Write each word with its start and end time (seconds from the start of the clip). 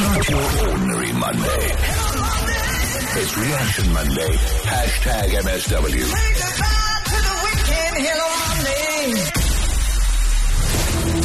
Not 0.00 0.28
your 0.28 0.68
ordinary 0.70 1.12
Monday. 1.12 1.74
It's 3.20 3.36
Reaction 3.36 3.92
Monday. 3.92 4.32
Hashtag 4.62 5.30
MSW. 5.42 6.04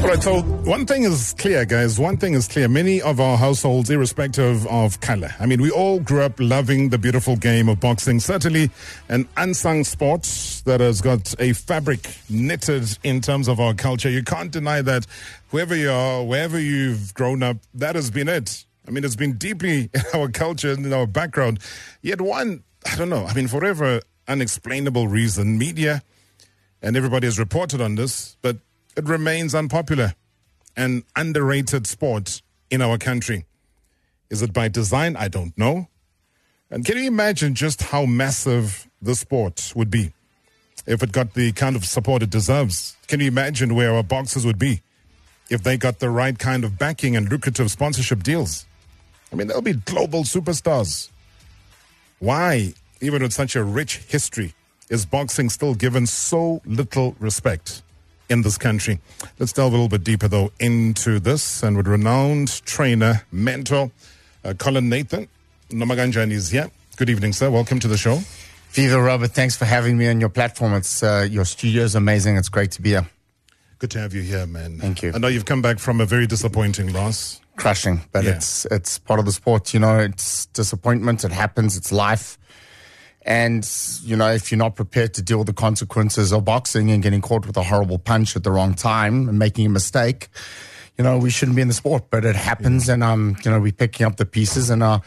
All 0.03 0.09
right, 0.09 0.21
so 0.21 0.41
one 0.41 0.85
thing 0.85 1.03
is 1.03 1.33
clear, 1.37 1.63
guys. 1.63 1.97
One 1.97 2.17
thing 2.17 2.33
is 2.33 2.49
clear. 2.49 2.67
Many 2.67 3.01
of 3.01 3.21
our 3.21 3.37
households, 3.37 3.89
irrespective 3.89 4.67
of 4.67 4.99
color, 4.99 5.33
I 5.39 5.45
mean, 5.45 5.61
we 5.61 5.71
all 5.71 6.01
grew 6.01 6.23
up 6.23 6.33
loving 6.39 6.89
the 6.89 6.97
beautiful 6.97 7.37
game 7.37 7.69
of 7.69 7.79
boxing. 7.79 8.19
Certainly 8.19 8.69
an 9.07 9.29
unsung 9.37 9.85
sport 9.85 10.23
that 10.65 10.81
has 10.81 10.99
got 10.99 11.33
a 11.39 11.53
fabric 11.53 12.17
knitted 12.29 12.97
in 13.03 13.21
terms 13.21 13.47
of 13.47 13.61
our 13.61 13.73
culture. 13.73 14.09
You 14.09 14.23
can't 14.23 14.51
deny 14.51 14.81
that 14.81 15.07
whoever 15.53 15.75
you 15.75 15.91
are, 15.91 16.23
wherever 16.23 16.59
you've 16.59 17.13
grown 17.13 17.43
up, 17.43 17.57
that 17.75 17.93
has 17.95 18.09
been 18.09 18.27
it. 18.27 18.65
I 18.87 18.91
mean, 18.91 19.05
it's 19.05 19.15
been 19.15 19.33
deeply 19.33 19.91
in 19.93 20.01
our 20.19 20.27
culture 20.27 20.71
and 20.71 20.83
in 20.83 20.91
our 20.91 21.05
background. 21.05 21.59
Yet 22.01 22.19
one, 22.19 22.63
I 22.91 22.95
don't 22.95 23.09
know, 23.09 23.25
I 23.25 23.35
mean, 23.35 23.47
forever 23.47 24.01
unexplainable 24.27 25.07
reason, 25.07 25.59
media 25.59 26.01
and 26.81 26.97
everybody 26.97 27.27
has 27.27 27.37
reported 27.37 27.81
on 27.81 27.95
this, 27.95 28.35
but 28.41 28.57
it 28.97 29.05
remains 29.05 29.53
unpopular 29.53 30.15
and 30.75 31.03
underrated 31.15 31.85
sport 31.85 32.41
in 32.71 32.81
our 32.81 32.97
country. 32.97 33.45
Is 34.31 34.41
it 34.41 34.53
by 34.53 34.69
design? 34.69 35.15
I 35.15 35.27
don't 35.27 35.55
know. 35.55 35.87
And 36.71 36.83
can 36.83 36.97
you 36.97 37.05
imagine 37.05 37.53
just 37.53 37.83
how 37.83 38.07
massive 38.07 38.89
the 38.99 39.13
sport 39.13 39.71
would 39.75 39.91
be 39.91 40.13
if 40.87 41.03
it 41.03 41.11
got 41.11 41.35
the 41.35 41.51
kind 41.51 41.75
of 41.75 41.85
support 41.85 42.23
it 42.23 42.31
deserves? 42.31 42.97
Can 43.07 43.19
you 43.19 43.27
imagine 43.27 43.75
where 43.75 43.93
our 43.93 44.03
boxers 44.03 44.47
would 44.47 44.57
be 44.57 44.81
if 45.53 45.63
they 45.63 45.77
got 45.77 45.99
the 45.99 46.09
right 46.09 46.37
kind 46.37 46.63
of 46.63 46.77
backing 46.77 47.15
and 47.15 47.29
lucrative 47.29 47.71
sponsorship 47.71 48.23
deals? 48.23 48.65
I 49.31 49.35
mean, 49.35 49.47
they'll 49.47 49.61
be 49.61 49.73
global 49.73 50.23
superstars. 50.23 51.09
Why, 52.19 52.73
even 53.01 53.23
with 53.23 53.33
such 53.33 53.55
a 53.55 53.63
rich 53.63 53.97
history, 53.97 54.53
is 54.89 55.05
boxing 55.05 55.49
still 55.49 55.73
given 55.75 56.05
so 56.07 56.61
little 56.65 57.15
respect? 57.19 57.81
in 58.29 58.41
this 58.41 58.57
country. 58.57 58.99
Let's 59.37 59.53
delve 59.53 59.73
a 59.73 59.75
little 59.75 59.89
bit 59.89 60.03
deeper, 60.03 60.27
though, 60.27 60.51
into 60.59 61.19
this. 61.19 61.61
And 61.61 61.77
with 61.77 61.87
renowned 61.87 62.65
trainer, 62.65 63.21
mentor, 63.31 63.91
uh, 64.43 64.53
Colin 64.57 64.89
Nathan 64.89 65.27
Nomaganjani 65.69 66.31
is 66.31 66.49
here. 66.49 66.69
Good 66.97 67.09
evening, 67.09 67.33
sir. 67.33 67.49
Welcome 67.49 67.79
to 67.79 67.87
the 67.87 67.97
show. 67.97 68.19
Viva, 68.71 69.01
Robert. 69.01 69.31
Thanks 69.31 69.55
for 69.55 69.65
having 69.65 69.97
me 69.97 70.07
on 70.07 70.19
your 70.19 70.29
platform. 70.29 70.73
It's 70.73 71.03
uh, 71.03 71.27
Your 71.29 71.45
studio 71.45 71.83
is 71.83 71.95
amazing. 71.95 72.37
It's 72.37 72.49
great 72.49 72.71
to 72.71 72.81
be 72.81 72.89
here. 72.89 73.07
Good 73.79 73.91
to 73.91 73.99
have 73.99 74.13
you 74.13 74.21
here, 74.21 74.45
man. 74.45 74.77
Thank 74.79 75.01
you. 75.03 75.11
I 75.13 75.17
know 75.17 75.27
you've 75.27 75.45
come 75.45 75.61
back 75.61 75.79
from 75.79 75.99
a 75.99 76.05
very 76.05 76.25
disappointing 76.27 76.93
loss. 76.93 77.41
Crushing, 77.57 78.01
but 78.11 78.23
Yeah. 78.23 78.31
it's 78.31 78.65
it's 78.71 78.97
part 78.97 79.19
of 79.19 79.25
the 79.25 79.31
sport. 79.31 79.73
You 79.73 79.79
know, 79.79 79.99
it's 79.99 80.47
disappointment. 80.47 81.23
It 81.23 81.31
happens. 81.31 81.77
It's 81.77 81.91
life. 81.91 82.37
And, 83.25 83.65
you 84.03 84.17
know, 84.17 84.29
if 84.31 84.51
you're 84.51 84.57
not 84.57 84.75
prepared 84.75 85.13
to 85.13 85.21
deal 85.21 85.37
with 85.37 85.47
the 85.47 85.53
consequences 85.53 86.33
of 86.33 86.43
boxing 86.43 86.91
and 86.91 87.01
getting 87.01 87.21
caught 87.21 87.45
with 87.47 87.55
a 87.55 87.63
horrible 87.63 87.97
punch 87.97 88.35
at 88.35 88.43
the 88.43 88.51
wrong 88.51 88.73
time 88.73 89.29
and 89.29 89.39
making 89.39 89.65
a 89.65 89.69
mistake, 89.69 90.27
you 90.97 91.05
know, 91.05 91.17
we 91.17 91.29
shouldn't 91.29 91.55
be 91.55 91.61
in 91.61 91.69
the 91.69 91.73
sport, 91.73 92.09
but 92.09 92.25
it 92.25 92.35
happens. 92.35 92.89
And, 92.89 93.01
um, 93.01 93.37
you 93.45 93.51
know, 93.51 93.61
we're 93.61 93.71
picking 93.71 94.05
up 94.05 94.17
the 94.17 94.25
pieces 94.25 94.69
and, 94.69 94.83
uh, 94.83 94.99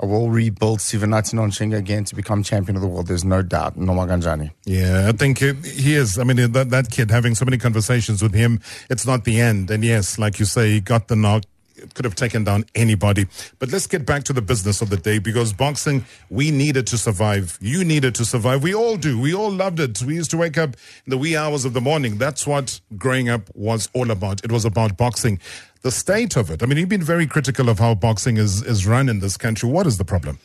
I 0.00 0.06
will 0.06 0.28
rebuild 0.28 0.80
Sivenathi 0.80 1.34
Nontshinga 1.34 1.76
again 1.76 2.04
to 2.06 2.16
become 2.16 2.42
champion 2.42 2.74
of 2.74 2.82
the 2.82 2.88
world. 2.88 3.06
There's 3.06 3.24
no 3.24 3.42
doubt. 3.42 3.78
Nomaganjani. 3.78 4.50
Yeah, 4.64 5.08
I 5.08 5.12
think 5.12 5.38
he 5.38 5.94
is. 5.94 6.18
I 6.18 6.24
mean, 6.24 6.50
that, 6.52 6.70
that 6.70 6.90
kid 6.90 7.10
having 7.12 7.36
so 7.36 7.44
many 7.44 7.58
conversations 7.58 8.20
with 8.20 8.34
him, 8.34 8.60
it's 8.90 9.06
not 9.06 9.24
the 9.24 9.40
end. 9.40 9.70
And 9.70 9.84
yes, 9.84 10.18
like 10.18 10.40
you 10.40 10.46
say, 10.46 10.72
he 10.72 10.80
got 10.80 11.06
the 11.06 11.16
knock. 11.16 11.44
It 11.76 11.94
could 11.94 12.04
have 12.04 12.14
taken 12.14 12.44
down 12.44 12.64
anybody. 12.74 13.26
But 13.58 13.70
let's 13.70 13.86
get 13.86 14.06
back 14.06 14.24
to 14.24 14.32
the 14.32 14.42
business 14.42 14.80
of 14.80 14.90
the 14.90 14.96
day 14.96 15.18
because 15.18 15.52
boxing, 15.52 16.04
we 16.30 16.50
needed 16.50 16.86
to 16.88 16.98
survive. 16.98 17.58
You 17.60 17.84
needed 17.84 18.14
to 18.16 18.24
survive. 18.24 18.62
We 18.62 18.74
all 18.74 18.96
do. 18.96 19.20
We 19.20 19.34
all 19.34 19.50
loved 19.50 19.80
it. 19.80 20.02
We 20.02 20.14
used 20.14 20.30
to 20.32 20.36
wake 20.36 20.58
up 20.58 20.70
in 21.04 21.10
the 21.10 21.18
wee 21.18 21.36
hours 21.36 21.64
of 21.64 21.72
the 21.72 21.80
morning. 21.80 22.18
That's 22.18 22.46
what 22.46 22.80
growing 22.96 23.28
up 23.28 23.50
was 23.54 23.88
all 23.92 24.10
about. 24.10 24.44
It 24.44 24.52
was 24.52 24.64
about 24.64 24.96
boxing. 24.96 25.40
The 25.82 25.90
state 25.90 26.36
of 26.36 26.50
it. 26.50 26.62
I 26.62 26.66
mean, 26.66 26.78
you've 26.78 26.88
been 26.88 27.02
very 27.02 27.26
critical 27.26 27.68
of 27.68 27.78
how 27.78 27.94
boxing 27.94 28.36
is, 28.36 28.62
is 28.62 28.86
run 28.86 29.08
in 29.08 29.20
this 29.20 29.36
country. 29.36 29.68
What 29.68 29.86
is 29.86 29.98
the 29.98 30.04
problem? 30.04 30.38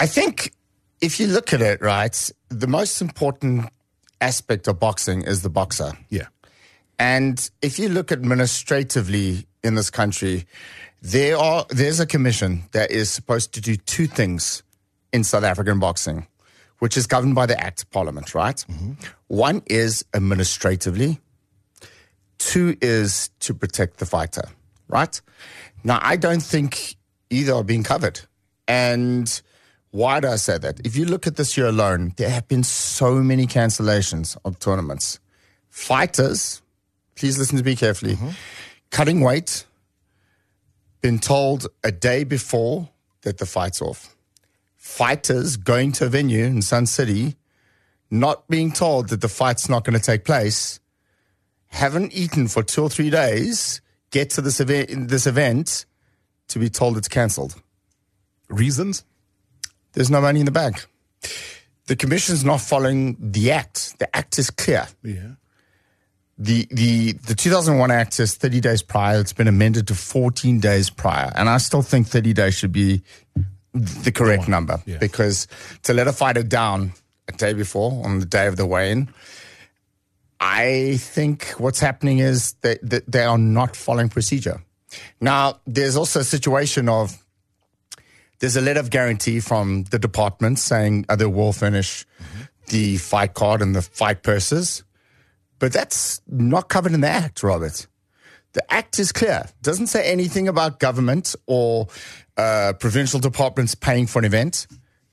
I 0.00 0.06
think 0.06 0.52
if 1.00 1.20
you 1.20 1.26
look 1.26 1.52
at 1.52 1.60
it, 1.60 1.80
right, 1.80 2.30
the 2.48 2.66
most 2.66 3.00
important 3.00 3.68
aspect 4.20 4.66
of 4.66 4.80
boxing 4.80 5.22
is 5.22 5.42
the 5.42 5.50
boxer. 5.50 5.92
Yeah. 6.08 6.26
And 6.98 7.48
if 7.62 7.78
you 7.78 7.88
look 7.88 8.10
administratively 8.10 9.46
in 9.62 9.74
this 9.74 9.90
country, 9.90 10.46
there 11.02 11.36
are 11.36 11.66
there's 11.70 12.00
a 12.00 12.06
commission 12.06 12.64
that 12.72 12.90
is 12.90 13.10
supposed 13.10 13.52
to 13.54 13.60
do 13.60 13.76
two 13.76 14.06
things 14.06 14.62
in 15.12 15.24
South 15.24 15.44
African 15.44 15.78
boxing, 15.78 16.26
which 16.78 16.96
is 16.96 17.06
governed 17.06 17.34
by 17.34 17.46
the 17.46 17.58
Act 17.58 17.82
of 17.82 17.90
Parliament, 17.90 18.34
right? 18.34 18.56
Mm-hmm. 18.56 18.92
One 19.28 19.62
is 19.66 20.04
administratively, 20.14 21.20
two 22.38 22.76
is 22.80 23.30
to 23.40 23.54
protect 23.54 23.98
the 23.98 24.06
fighter, 24.06 24.44
right? 24.88 25.20
Now, 25.84 25.98
I 26.02 26.16
don't 26.16 26.42
think 26.42 26.96
either 27.30 27.54
are 27.54 27.64
being 27.64 27.82
covered. 27.82 28.20
And 28.66 29.40
why 29.90 30.20
do 30.20 30.28
I 30.28 30.36
say 30.36 30.58
that? 30.58 30.80
If 30.84 30.96
you 30.96 31.06
look 31.06 31.26
at 31.26 31.36
this 31.36 31.56
year 31.56 31.66
alone, 31.66 32.12
there 32.16 32.28
have 32.28 32.48
been 32.48 32.62
so 32.62 33.14
many 33.16 33.46
cancellations 33.46 34.36
of 34.44 34.58
tournaments. 34.58 35.20
Fighters, 35.70 36.60
please 37.14 37.38
listen 37.38 37.56
to 37.58 37.64
me 37.64 37.76
carefully, 37.76 38.14
mm-hmm. 38.14 38.30
Cutting 38.90 39.20
weight, 39.20 39.66
been 41.00 41.18
told 41.18 41.66
a 41.84 41.92
day 41.92 42.24
before 42.24 42.88
that 43.22 43.38
the 43.38 43.46
fight's 43.46 43.80
off. 43.80 44.16
Fighters 44.76 45.56
going 45.56 45.92
to 45.92 46.06
a 46.06 46.08
venue 46.08 46.44
in 46.44 46.62
Sun 46.62 46.86
City, 46.86 47.36
not 48.10 48.48
being 48.48 48.72
told 48.72 49.08
that 49.10 49.20
the 49.20 49.28
fight's 49.28 49.68
not 49.68 49.84
going 49.84 49.98
to 49.98 50.04
take 50.04 50.24
place, 50.24 50.80
haven't 51.68 52.12
eaten 52.12 52.48
for 52.48 52.62
two 52.62 52.82
or 52.82 52.90
three 52.90 53.10
days, 53.10 53.80
get 54.10 54.30
to 54.30 54.40
this 54.40 54.60
event, 54.60 55.08
this 55.08 55.26
event 55.26 55.84
to 56.48 56.58
be 56.58 56.70
told 56.70 56.96
it's 56.96 57.08
cancelled. 57.08 57.60
Reasons? 58.48 59.04
There's 59.92 60.10
no 60.10 60.20
money 60.20 60.40
in 60.40 60.46
the 60.46 60.52
bank. 60.52 60.86
The 61.86 61.96
commission's 61.96 62.44
not 62.44 62.60
following 62.60 63.16
the 63.18 63.50
act. 63.50 63.98
The 63.98 64.14
act 64.16 64.38
is 64.38 64.50
clear. 64.50 64.86
Yeah. 65.02 65.32
The 66.38 66.68
the 66.70 67.12
the 67.12 67.34
2001 67.34 67.90
act 67.90 68.14
says 68.14 68.36
30 68.36 68.60
days 68.60 68.82
prior. 68.82 69.20
It's 69.20 69.32
been 69.32 69.48
amended 69.48 69.88
to 69.88 69.94
14 69.94 70.60
days 70.60 70.88
prior, 70.88 71.32
and 71.34 71.48
I 71.48 71.58
still 71.58 71.82
think 71.82 72.06
30 72.06 72.32
days 72.32 72.54
should 72.54 72.72
be 72.72 73.02
the 73.74 74.12
correct 74.12 74.48
number 74.48 74.82
yeah. 74.86 74.98
because 74.98 75.46
to 75.84 75.92
let 75.92 76.08
a 76.08 76.12
fighter 76.12 76.42
down 76.42 76.92
a 77.28 77.32
day 77.32 77.52
before 77.52 78.04
on 78.04 78.20
the 78.20 78.26
day 78.26 78.46
of 78.46 78.56
the 78.56 78.66
weigh-in, 78.66 79.08
I 80.40 80.96
think 80.98 81.50
what's 81.58 81.80
happening 81.80 82.18
is 82.18 82.54
that, 82.62 82.78
that 82.82 83.10
they 83.10 83.24
are 83.24 83.38
not 83.38 83.76
following 83.76 84.08
procedure. 84.08 84.62
Now, 85.20 85.60
there's 85.66 85.96
also 85.96 86.20
a 86.20 86.24
situation 86.24 86.88
of 86.88 87.22
there's 88.38 88.56
a 88.56 88.60
letter 88.60 88.80
of 88.80 88.90
guarantee 88.90 89.40
from 89.40 89.84
the 89.84 89.98
department 89.98 90.58
saying 90.58 91.06
uh, 91.08 91.16
they 91.16 91.26
will 91.26 91.52
finish 91.52 92.06
the 92.68 92.96
fight 92.98 93.34
card 93.34 93.62
and 93.62 93.74
the 93.74 93.82
fight 93.82 94.22
purses, 94.22 94.84
but 95.58 95.72
that's 95.72 96.20
not 96.26 96.68
covered 96.68 96.92
in 96.92 97.00
the 97.00 97.08
act, 97.08 97.42
Robert. 97.42 97.86
The 98.52 98.72
act 98.72 98.98
is 98.98 99.12
clear. 99.12 99.42
It 99.44 99.62
doesn't 99.62 99.88
say 99.88 100.10
anything 100.10 100.48
about 100.48 100.80
government 100.80 101.34
or 101.46 101.88
uh, 102.36 102.72
provincial 102.78 103.20
departments 103.20 103.74
paying 103.74 104.06
for 104.06 104.18
an 104.20 104.24
event. 104.24 104.66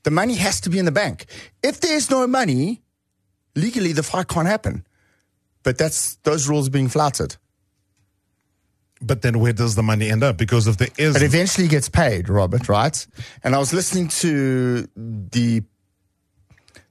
The 0.04 0.10
money 0.10 0.34
has 0.34 0.60
to 0.62 0.70
be 0.70 0.78
in 0.78 0.84
the 0.84 0.92
bank. 0.92 1.26
If 1.62 1.80
there's 1.80 2.10
no 2.10 2.26
money, 2.26 2.82
legally 3.54 3.92
the 3.92 4.02
fight 4.02 4.28
can't 4.28 4.46
happen. 4.46 4.86
But 5.62 5.78
that's 5.78 6.16
those 6.22 6.48
rules 6.48 6.68
are 6.68 6.70
being 6.70 6.88
flouted. 6.88 7.36
But 9.02 9.22
then 9.22 9.40
where 9.40 9.52
does 9.52 9.74
the 9.74 9.82
money 9.82 10.10
end 10.10 10.22
up? 10.22 10.38
Because 10.38 10.66
if 10.66 10.78
there 10.78 10.88
is. 10.96 11.16
It 11.16 11.22
eventually 11.22 11.68
gets 11.68 11.88
paid, 11.88 12.28
Robert, 12.28 12.68
right? 12.68 13.06
And 13.42 13.54
I 13.54 13.58
was 13.58 13.74
listening 13.74 14.08
to 14.08 14.88
the 14.96 15.62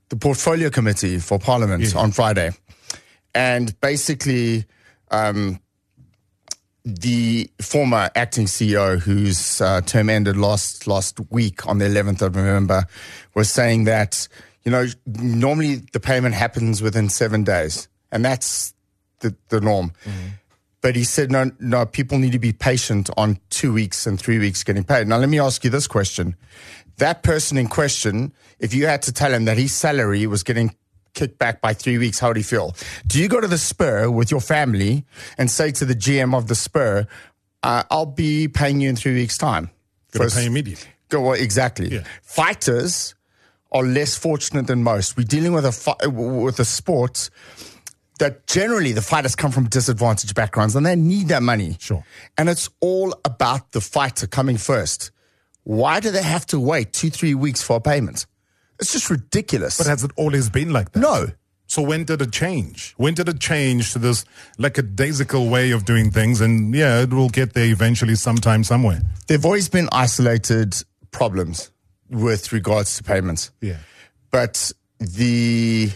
the 0.09 0.15
portfolio 0.15 0.69
committee 0.69 1.17
for 1.19 1.39
Parliament 1.39 1.95
on 1.95 2.11
Friday, 2.11 2.51
and 3.35 3.79
basically, 3.81 4.65
um, 5.11 5.59
the 6.85 7.49
former 7.61 8.09
acting 8.15 8.45
CEO, 8.45 8.99
whose 8.99 9.59
uh, 9.59 9.81
term 9.81 10.09
ended 10.09 10.37
last 10.37 10.87
last 10.87 11.19
week 11.29 11.67
on 11.67 11.79
the 11.79 11.85
11th 11.85 12.21
of 12.21 12.35
November, 12.35 12.85
was 13.35 13.51
saying 13.51 13.83
that 13.83 14.27
you 14.63 14.71
know 14.71 14.87
normally 15.05 15.83
the 15.93 15.99
payment 15.99 16.33
happens 16.33 16.81
within 16.81 17.09
seven 17.09 17.43
days, 17.43 17.89
and 18.11 18.23
that's 18.23 18.73
the 19.19 19.35
the 19.49 19.59
norm. 19.59 19.91
But 20.81 20.95
he 20.95 21.03
said, 21.03 21.31
no, 21.31 21.49
no, 21.59 21.87
people 21.87 22.19
need 22.19 22.33
to 22.33 22.39
be 22.39 22.53
patient 22.53 23.09
on 23.17 23.39
two 23.49 23.73
weeks 23.73 24.05
and 24.05 24.19
three 24.19 24.37
weeks 24.37 24.63
getting 24.63 24.83
paid. 24.83 25.07
Now, 25.07 25.17
let 25.17 25.29
me 25.29 25.39
ask 25.39 25.63
you 25.63 25.71
this 25.71 25.87
question. 25.87 26.35
That 26.97 27.23
person 27.23 27.57
in 27.57 27.67
question, 27.69 28.31
if 28.59 28.71
you 28.71 28.85
had 28.85 29.01
to 29.01 29.11
tell 29.11 29.33
him 29.33 29.45
that 29.45 29.57
his 29.57 29.73
salary 29.73 30.27
was 30.27 30.43
getting 30.43 30.75
kicked 31.15 31.39
back 31.39 31.61
by 31.61 31.73
three 31.73 31.97
weeks, 31.97 32.19
how 32.19 32.31
do 32.31 32.39
you 32.39 32.43
feel? 32.43 32.75
Do 33.07 33.19
you 33.19 33.27
go 33.27 33.41
to 33.41 33.47
the 33.47 33.57
Spur 33.57 34.09
with 34.11 34.29
your 34.29 34.41
family 34.41 35.05
and 35.37 35.49
say 35.49 35.71
to 35.71 35.85
the 35.85 35.95
GM 35.95 36.35
of 36.35 36.47
the 36.47 36.55
Spur, 36.55 37.07
uh, 37.63 37.83
I'll 37.89 38.05
be 38.05 38.47
paying 38.47 38.81
you 38.81 38.89
in 38.89 38.95
three 38.95 39.15
weeks' 39.15 39.37
time? 39.37 39.71
Got 40.11 40.29
to 40.29 40.35
pay 40.35 40.45
immediately. 40.45 40.87
Go 41.09 41.21
well, 41.21 41.33
exactly. 41.33 41.87
Yeah. 41.87 42.03
Fighters 42.21 43.15
are 43.71 43.83
less 43.83 44.15
fortunate 44.15 44.67
than 44.67 44.83
most. 44.83 45.17
We're 45.17 45.23
dealing 45.23 45.53
with 45.53 45.65
a 45.65 45.71
fi- 45.71 46.07
with 46.07 46.59
a 46.59 46.65
sport 46.65 47.29
that 48.19 48.47
generally 48.47 48.93
the 48.93 49.01
fighters 49.01 49.35
come 49.35 49.51
from 49.51 49.67
disadvantaged 49.67 50.35
backgrounds 50.35 50.75
and 50.75 50.85
they 50.85 50.95
need 50.95 51.27
that 51.27 51.43
money. 51.43 51.75
Sure. 51.79 52.03
And 52.37 52.47
it's 52.47 52.69
all 52.79 53.13
about 53.25 53.73
the 53.73 53.81
fighter 53.81 54.27
coming 54.27 54.57
first. 54.57 55.11
Why 55.63 55.99
do 55.99 56.11
they 56.11 56.23
have 56.23 56.45
to 56.47 56.59
wait 56.59 56.93
two, 56.93 57.09
three 57.09 57.35
weeks 57.35 57.61
for 57.61 57.77
a 57.77 57.81
payment? 57.81 58.25
It's 58.79 58.91
just 58.91 59.09
ridiculous. 59.09 59.77
But 59.77 59.87
has 59.87 60.03
it 60.03 60.11
always 60.15 60.49
been 60.49 60.71
like 60.73 60.91
that? 60.91 60.99
no. 60.99 61.27
So 61.67 61.81
when 61.81 62.03
did 62.03 62.21
it 62.21 62.31
change? 62.31 62.93
When 62.97 63.15
did 63.15 63.27
it 63.27 63.39
change 63.39 63.91
to 63.93 63.99
this 63.99 64.23
lackadaisical 64.59 65.49
way 65.49 65.71
of 65.71 65.83
doing 65.83 66.11
things? 66.11 66.39
And 66.39 66.73
yeah, 66.75 67.01
it 67.01 67.11
will 67.11 67.29
get 67.29 67.53
there 67.53 67.65
eventually, 67.65 68.13
sometime, 68.15 68.63
somewhere. 68.63 69.01
There've 69.27 69.45
always 69.45 69.67
been 69.67 69.89
isolated 69.91 70.75
problems 71.09 71.71
with 72.09 72.53
regards 72.53 72.95
to 72.97 73.03
payments. 73.03 73.49
Yeah. 73.61 73.77
But 74.29 74.71
the 74.99 75.89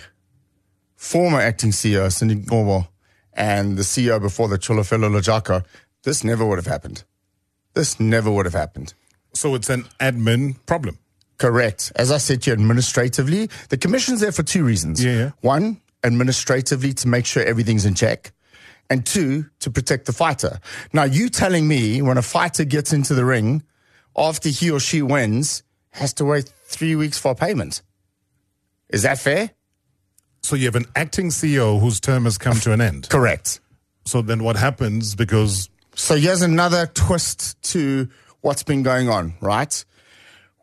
former 0.96 1.40
acting 1.40 1.70
CEO, 1.72 2.12
Cindy 2.12 2.36
Ngobo, 2.36 2.88
and 3.34 3.78
the 3.78 3.84
CEO 3.84 4.20
before 4.20 4.48
the 4.48 4.58
Tsholofelo 4.58 5.10
Lejaka, 5.10 5.64
this 6.04 6.24
never 6.24 6.46
would 6.46 6.58
have 6.58 6.68
happened. 6.68 7.04
This 7.74 8.00
never 8.00 8.32
would 8.32 8.46
have 8.46 8.56
happened. 8.56 8.94
So 9.34 9.54
it's 9.54 9.70
an 9.70 9.84
admin 10.00 10.56
problem. 10.66 10.98
Correct. 11.40 11.92
As 11.96 12.12
I 12.12 12.18
said 12.18 12.44
to 12.44 12.52
you, 12.52 12.54
administratively, 12.54 13.50
the 13.70 13.78
commission's 13.78 14.20
there 14.20 14.32
for 14.32 14.44
two 14.44 14.64
reasons. 14.64 15.04
Yeah, 15.04 15.14
yeah. 15.14 15.32
One, 15.42 15.82
administratively 16.04 16.94
to 16.94 17.08
make 17.08 17.26
sure 17.26 17.44
everything's 17.44 17.86
in 17.86 17.96
check. 17.96 18.32
And 18.90 19.06
two, 19.06 19.46
to 19.60 19.72
protect 19.72 20.06
the 20.06 20.14
fighter. 20.14 20.60
Now, 20.94 21.04
you 21.04 21.30
telling 21.30 21.68
me 21.68 22.02
when 22.02 22.18
a 22.18 22.22
fighter 22.22 22.66
gets 22.66 22.92
into 22.92 23.14
the 23.14 23.24
ring, 23.24 23.64
after 24.18 24.50
he 24.50 24.70
or 24.70 24.80
she 24.80 25.02
wins, 25.02 25.64
has 25.92 26.14
to 26.16 26.26
wait 26.26 26.52
three 26.66 26.96
weeks 26.96 27.18
for 27.18 27.34
payment. 27.36 27.82
Is 28.90 29.04
that 29.04 29.20
fair? 29.20 29.52
So 30.42 30.56
you 30.56 30.66
have 30.66 30.76
an 30.76 30.86
acting 30.96 31.30
CEO 31.30 31.80
whose 31.80 32.00
term 32.00 32.26
has 32.26 32.38
come 32.38 32.60
to 32.62 32.74
an 32.74 32.82
end. 32.82 33.08
Correct. 33.10 33.60
So 34.06 34.22
then 34.22 34.44
what 34.44 34.56
happens? 34.56 35.16
Because 35.16 35.70
So 35.96 36.16
here's 36.16 36.42
another 36.42 36.88
twist 36.88 37.62
to 37.72 38.10
what's 38.42 38.64
been 38.64 38.84
going 38.84 39.08
on, 39.10 39.36
right? 39.42 39.86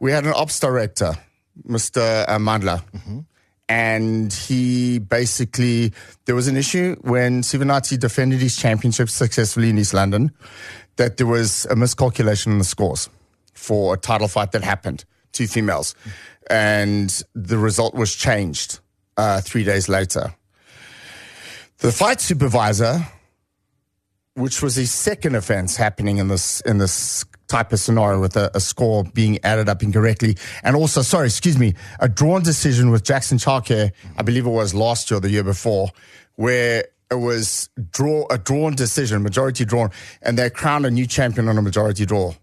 We 0.00 0.12
had 0.12 0.26
an 0.26 0.32
ops 0.34 0.60
director, 0.60 1.14
Mr. 1.66 2.26
Mandla, 2.38 2.82
and 3.68 4.32
he 4.32 4.98
basically, 4.98 5.92
there 6.26 6.34
was 6.34 6.48
an 6.48 6.56
issue 6.56 6.96
when 7.00 7.42
Sivenathi 7.42 7.98
defended 7.98 8.40
his 8.40 8.56
championship 8.56 9.08
successfully 9.08 9.70
in 9.70 9.78
East 9.78 9.94
London, 9.94 10.32
that 10.96 11.16
there 11.16 11.26
was 11.26 11.66
a 11.66 11.76
miscalculation 11.76 12.52
in 12.52 12.58
the 12.58 12.64
scores 12.64 13.08
for 13.54 13.94
a 13.94 13.96
title 13.96 14.28
fight 14.28 14.52
that 14.52 14.62
happened, 14.62 15.04
two 15.32 15.46
females. 15.46 15.94
And 16.48 17.22
the 17.34 17.58
result 17.58 17.94
was 17.94 18.14
changed 18.14 18.80
uh, 19.16 19.40
three 19.40 19.64
days 19.64 19.88
later. 19.88 20.34
The 21.78 21.92
fight 21.92 22.20
supervisor 22.20 23.00
which 24.36 24.62
was 24.62 24.76
his 24.76 24.90
second 24.90 25.34
offense 25.34 25.76
happening 25.76 26.18
in 26.18 26.28
this 26.28 26.60
in 26.62 26.78
this 26.78 27.24
type 27.48 27.72
of 27.72 27.80
scenario 27.80 28.20
with 28.20 28.36
a, 28.36 28.50
a 28.54 28.60
score 28.60 29.04
being 29.04 29.38
added 29.44 29.68
up 29.68 29.82
incorrectly, 29.82 30.36
and 30.62 30.76
also, 30.76 31.02
sorry, 31.02 31.26
excuse 31.26 31.58
me, 31.58 31.74
a 32.00 32.08
drawn 32.08 32.42
decision 32.42 32.90
with 32.90 33.04
Jackson 33.04 33.38
Chauke, 33.38 33.92
I 34.16 34.22
believe 34.22 34.46
it 34.46 34.50
was 34.50 34.74
last 34.74 35.10
year 35.10 35.18
or 35.18 35.20
the 35.20 35.30
year 35.30 35.44
before, 35.44 35.90
where 36.36 36.84
it 37.10 37.14
was 37.14 37.68
draw 37.90 38.26
a 38.30 38.38
drawn 38.38 38.74
decision, 38.74 39.22
majority 39.22 39.64
drawn, 39.64 39.90
and 40.22 40.38
they 40.38 40.50
crowned 40.50 40.86
a 40.86 40.90
new 40.90 41.06
champion 41.06 41.48
on 41.48 41.56
a 41.56 41.62
majority 41.62 42.04
draw. 42.04 42.34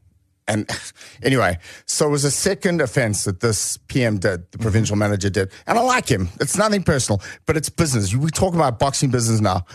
And 0.48 0.70
anyway, 1.24 1.58
so 1.86 2.08
it 2.08 2.12
was 2.12 2.24
a 2.24 2.32
second 2.32 2.82
offense 2.82 3.24
that 3.26 3.40
this 3.40 3.78
PM 3.88 4.18
did, 4.18 4.22
the 4.52 4.58
mm-hmm. 4.58 4.62
provincial 4.62 4.96
manager 4.96 5.30
did. 5.30 5.52
And 5.68 5.78
I 5.78 5.82
like 5.82 6.08
him. 6.08 6.30
It's 6.40 6.58
nothing 6.58 6.84
personal, 6.84 7.22
but 7.46 7.58
it's 7.58 7.70
business. 7.70 8.16
We 8.16 8.30
talk 8.30 8.54
about 8.54 8.80
boxing 8.80 9.10
business 9.10 9.42
now. 9.42 9.66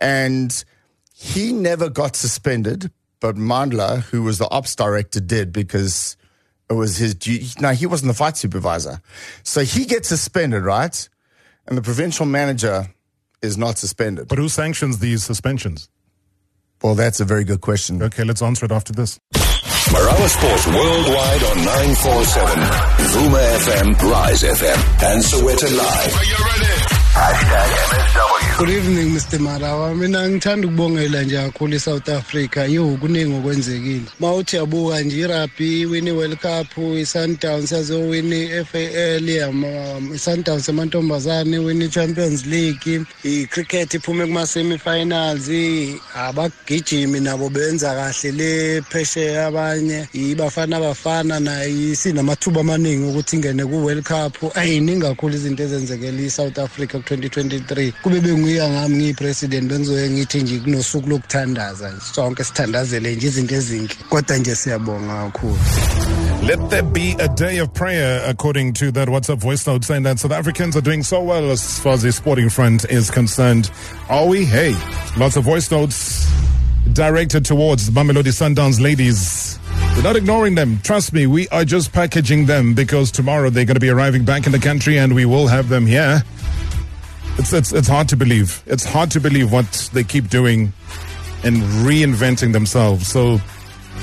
And 0.00 0.64
he 1.14 1.52
never 1.52 1.88
got 1.88 2.14
suspended, 2.14 2.90
but 3.20 3.36
Mandla, 3.36 4.02
who 4.02 4.22
was 4.22 4.38
the 4.38 4.48
ops 4.50 4.74
director, 4.76 5.20
did 5.20 5.52
because 5.52 6.16
it 6.68 6.74
was 6.74 6.96
his 6.96 7.14
duty. 7.14 7.46
No, 7.60 7.70
he 7.70 7.86
wasn't 7.86 8.08
the 8.10 8.14
fight 8.16 8.36
supervisor. 8.36 9.00
So 9.42 9.62
he 9.62 9.84
gets 9.84 10.08
suspended, 10.08 10.64
right? 10.64 11.08
And 11.66 11.76
the 11.76 11.82
provincial 11.82 12.26
manager 12.26 12.86
is 13.42 13.56
not 13.58 13.78
suspended. 13.78 14.28
but 14.28 14.38
who 14.38 14.48
sanctions 14.48 14.98
these 14.98 15.24
suspensions? 15.24 15.88
Well, 16.82 16.94
that's 16.94 17.20
a 17.20 17.24
very 17.24 17.44
good 17.44 17.60
question. 17.60 18.02
Okay, 18.02 18.24
let's 18.24 18.42
answer 18.42 18.66
it 18.66 18.72
after 18.72 18.92
this. 18.92 19.18
Marawa 19.34 20.28
Sports 20.28 20.66
worldwide 20.66 21.42
on 21.44 21.64
947, 21.64 22.62
Vuma 23.12 23.38
FM, 23.58 24.10
Rise 24.10 24.42
FM, 24.42 25.02
and 25.04 25.22
SowetanLIVE. 25.22 26.18
Are 26.18 26.24
you 26.24 26.44
ready? 26.44 26.95
Hashtag 27.16 27.70
MSW. 27.88 28.58
Good 28.58 28.68
evening 28.70 29.08
Mr 29.08 29.38
Marawa. 29.38 29.94
Mina 29.94 30.28
ngithanda 30.28 30.66
ukubongela 30.68 31.22
nje 31.22 31.36
kakhulu 31.36 31.74
iSouth 31.76 32.08
Africa. 32.08 32.56
Yo 32.68 32.96
kuningi 33.00 33.34
okwenzekile. 33.36 34.02
Mawuthi 34.20 34.56
yabuka 34.56 35.00
nje 35.00 35.18
irugby 35.20 35.80
iwini 35.80 36.10
World 36.10 36.38
Cup 36.38 36.78
iSundowns 36.78 37.72
yazowini 37.72 38.44
iFAL 38.44 39.28
yama 39.28 39.66
iSundowns 40.14 40.68
amantombazane 40.68 41.58
wini 41.58 41.88
Champions 41.88 42.46
League 42.46 43.04
icricket 43.24 43.94
iphume 43.94 44.26
kuma 44.26 44.46
semi-finals 44.46 45.50
abagijimi 46.14 47.20
nabo 47.20 47.48
benza 47.48 47.94
kahle 47.94 48.32
le 48.32 48.82
phesheya 48.82 49.46
abanye 49.46 50.08
ibafana 50.12 50.80
bafana 50.80 51.40
nayo 51.40 51.94
sinamathuba 51.96 52.60
amaningi 52.60 53.04
ukuthi 53.10 53.36
ingene 53.36 53.64
ku-World 53.64 54.04
Cup. 54.04 54.56
Ayiningi 54.56 55.00
kakhulu 55.02 55.34
izinto 55.34 55.62
ezenzekela 55.62 56.20
i-South 56.22 56.58
Africa. 56.58 57.02
Ku-2023 57.06 57.92
kube 58.02 58.20
ngami 58.20 58.96
ngiyi-president 58.96 59.68
bengizoye 59.68 60.10
ngithi 60.10 60.42
nje 60.42 60.58
kunosuku 60.58 61.08
lokuthandaza 61.08 61.92
sonke 62.14 62.44
sithandazele 62.44 63.14
nje 63.16 63.26
izinto 63.26 63.54
ezinhle 63.54 63.94
kodwa 64.08 64.36
nje 64.36 64.54
siyabonga 64.54 65.14
kakhulu 65.14 65.58
Let 66.42 66.70
there 66.70 66.82
be 66.82 67.16
a 67.18 67.26
day 67.28 67.58
of 67.58 67.74
prayer, 67.74 68.22
according 68.24 68.72
to 68.74 68.92
that 68.92 69.08
WhatsApp 69.08 69.38
voice 69.38 69.66
note, 69.66 69.84
saying 69.84 70.04
that 70.04 70.20
South 70.20 70.30
Africans 70.30 70.76
are 70.76 70.80
doing 70.80 71.02
so 71.02 71.20
well 71.20 71.50
as 71.50 71.80
far 71.80 71.94
as 71.94 72.02
the 72.02 72.12
sporting 72.12 72.50
front 72.50 72.84
is 72.88 73.10
concerned. 73.10 73.68
Are 74.08 74.26
we? 74.26 74.44
Hey, 74.44 74.72
lots 75.16 75.36
of 75.36 75.42
voice 75.42 75.68
notes 75.72 76.30
directed 76.92 77.44
towards 77.44 77.90
Mamelodi 77.90 78.30
Sundowns 78.32 78.80
ladies. 78.80 79.58
We're 79.96 80.02
not 80.02 80.14
ignoring 80.14 80.54
them. 80.54 80.78
Trust 80.84 81.12
me, 81.12 81.26
we 81.26 81.48
are 81.48 81.64
just 81.64 81.92
packaging 81.92 82.46
them 82.46 82.74
because 82.74 83.10
tomorrow 83.10 83.50
they're 83.50 83.64
going 83.64 83.74
to 83.74 83.80
be 83.80 83.88
arriving 83.88 84.24
back 84.24 84.46
in 84.46 84.52
the 84.52 84.58
country 84.58 84.98
and 84.98 85.14
we 85.14 85.24
will 85.24 85.48
have 85.48 85.68
them 85.68 85.86
here. 85.86 86.22
It's, 87.38 87.52
it's, 87.52 87.72
it's 87.72 87.88
hard 87.88 88.08
to 88.08 88.16
believe. 88.16 88.62
It's 88.66 88.84
hard 88.84 89.10
to 89.10 89.20
believe 89.20 89.52
what 89.52 89.90
they 89.92 90.02
keep 90.04 90.30
doing 90.30 90.72
and 91.44 91.56
reinventing 91.84 92.52
themselves. 92.52 93.08
So 93.08 93.38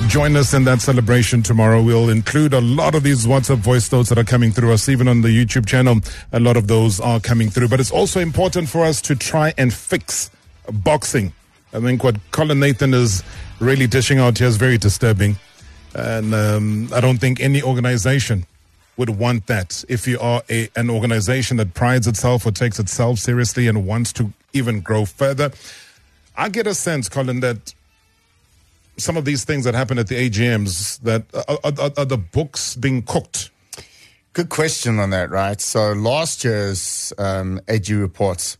join 0.07 0.35
us 0.35 0.53
in 0.53 0.65
that 0.65 0.81
celebration 0.81 1.41
tomorrow. 1.41 1.81
We'll 1.81 2.09
include 2.09 2.53
a 2.53 2.61
lot 2.61 2.93
of 2.93 3.03
these 3.03 3.25
WhatsApp 3.25 3.57
voice 3.57 3.91
notes 3.91 4.09
that 4.09 4.19
are 4.19 4.23
coming 4.23 4.51
through 4.51 4.71
us, 4.71 4.87
even 4.87 5.07
on 5.07 5.21
the 5.21 5.29
YouTube 5.29 5.65
channel. 5.65 5.97
A 6.31 6.39
lot 6.39 6.57
of 6.57 6.67
those 6.67 6.99
are 6.99 7.19
coming 7.19 7.49
through. 7.49 7.69
But 7.69 7.79
it's 7.79 7.91
also 7.91 8.19
important 8.19 8.69
for 8.69 8.85
us 8.85 9.01
to 9.01 9.15
try 9.15 9.53
and 9.57 9.73
fix 9.73 10.29
boxing. 10.71 11.33
I 11.73 11.79
think 11.79 12.03
what 12.03 12.17
Colin 12.31 12.59
Nathan 12.59 12.93
is 12.93 13.23
really 13.59 13.87
dishing 13.87 14.19
out 14.19 14.37
here 14.37 14.47
is 14.47 14.57
very 14.57 14.77
disturbing. 14.77 15.37
And 15.95 16.35
um, 16.35 16.89
I 16.93 17.01
don't 17.01 17.17
think 17.17 17.39
any 17.39 17.63
organization 17.63 18.45
would 18.97 19.09
want 19.09 19.47
that. 19.47 19.83
If 19.89 20.07
you 20.07 20.19
are 20.19 20.43
a, 20.49 20.69
an 20.75 20.89
organization 20.89 21.57
that 21.57 21.73
prides 21.73 22.07
itself 22.07 22.45
or 22.45 22.51
takes 22.51 22.79
itself 22.79 23.19
seriously 23.19 23.67
and 23.67 23.87
wants 23.87 24.13
to 24.13 24.31
even 24.53 24.81
grow 24.81 25.05
further, 25.05 25.51
I 26.35 26.49
get 26.49 26.67
a 26.67 26.73
sense, 26.73 27.09
Colin, 27.09 27.39
that 27.41 27.73
some 28.97 29.17
of 29.17 29.25
these 29.25 29.43
things 29.43 29.65
that 29.65 29.73
happen 29.73 29.97
at 29.97 30.07
the 30.07 30.29
AGMs, 30.29 30.99
that 31.01 31.23
are, 31.33 31.57
are, 31.63 31.91
are 31.97 32.05
the 32.05 32.17
books 32.17 32.75
being 32.75 33.01
cooked? 33.01 33.49
Good 34.33 34.49
question 34.49 34.99
on 34.99 35.11
that, 35.11 35.29
right? 35.29 35.59
So 35.61 35.93
last 35.93 36.43
year's 36.43 37.13
um, 37.17 37.59
AG 37.67 37.93
reports 37.93 38.57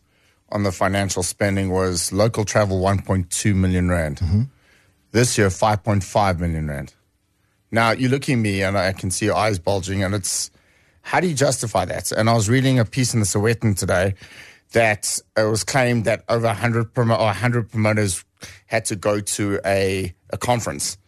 on 0.50 0.62
the 0.62 0.72
financial 0.72 1.22
spending 1.22 1.70
was 1.70 2.12
local 2.12 2.44
travel 2.44 2.80
1.2 2.80 3.54
million 3.54 3.88
rand. 3.88 4.20
This 5.10 5.36
year, 5.38 5.48
5.5 5.48 6.38
million 6.38 6.68
rand. 6.68 6.94
Now 7.74 7.90
you're 7.90 8.08
looking 8.08 8.34
at 8.34 8.40
me 8.40 8.62
and 8.62 8.78
I 8.78 8.92
can 8.92 9.10
see 9.10 9.26
your 9.26 9.34
eyes 9.34 9.58
bulging, 9.58 10.04
and 10.04 10.14
it's 10.14 10.52
how 11.02 11.18
do 11.18 11.26
you 11.26 11.34
justify 11.34 11.84
that? 11.86 12.12
And 12.12 12.30
I 12.30 12.34
was 12.34 12.48
reading 12.48 12.78
a 12.78 12.84
piece 12.84 13.12
in 13.14 13.20
the 13.20 13.26
Sowetan 13.26 13.76
today 13.76 14.14
that 14.72 15.18
it 15.36 15.42
was 15.42 15.64
claimed 15.64 16.04
that 16.04 16.22
over 16.28 16.46
100 16.46 16.94
promo- 16.94 17.18
or 17.18 17.26
100 17.26 17.72
promoters 17.72 18.24
had 18.66 18.84
to 18.86 18.96
go 18.96 19.18
to 19.20 19.58
a, 19.66 20.14
a 20.30 20.38
conference. 20.38 20.98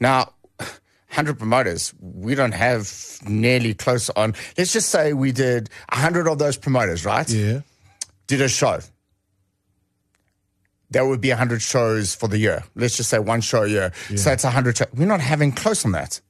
Now, 0.00 0.32
100 0.56 1.38
promoters, 1.38 1.92
we 2.00 2.34
don't 2.34 2.52
have 2.52 2.90
nearly 3.28 3.74
close 3.74 4.08
on. 4.10 4.34
Let's 4.56 4.72
just 4.72 4.88
say 4.88 5.12
we 5.12 5.32
did 5.32 5.68
100 5.92 6.28
of 6.28 6.38
those 6.38 6.56
promoters, 6.56 7.04
right? 7.04 7.28
Yeah. 7.28 7.60
Did 8.26 8.40
a 8.40 8.48
show. 8.48 8.80
There 10.90 11.06
would 11.06 11.20
be 11.20 11.30
100 11.30 11.60
shows 11.62 12.14
for 12.14 12.28
the 12.28 12.38
year. 12.38 12.62
Let's 12.76 12.96
just 12.96 13.10
say 13.10 13.18
one 13.18 13.40
show 13.40 13.64
a 13.64 13.68
year. 13.68 13.92
So 14.16 14.30
it's 14.30 14.44
100. 14.44 14.76
Show- 14.78 14.84
We're 14.94 15.06
not 15.06 15.20
having 15.20 15.52
close 15.52 15.84
on 15.84 15.92
that. 15.92 16.20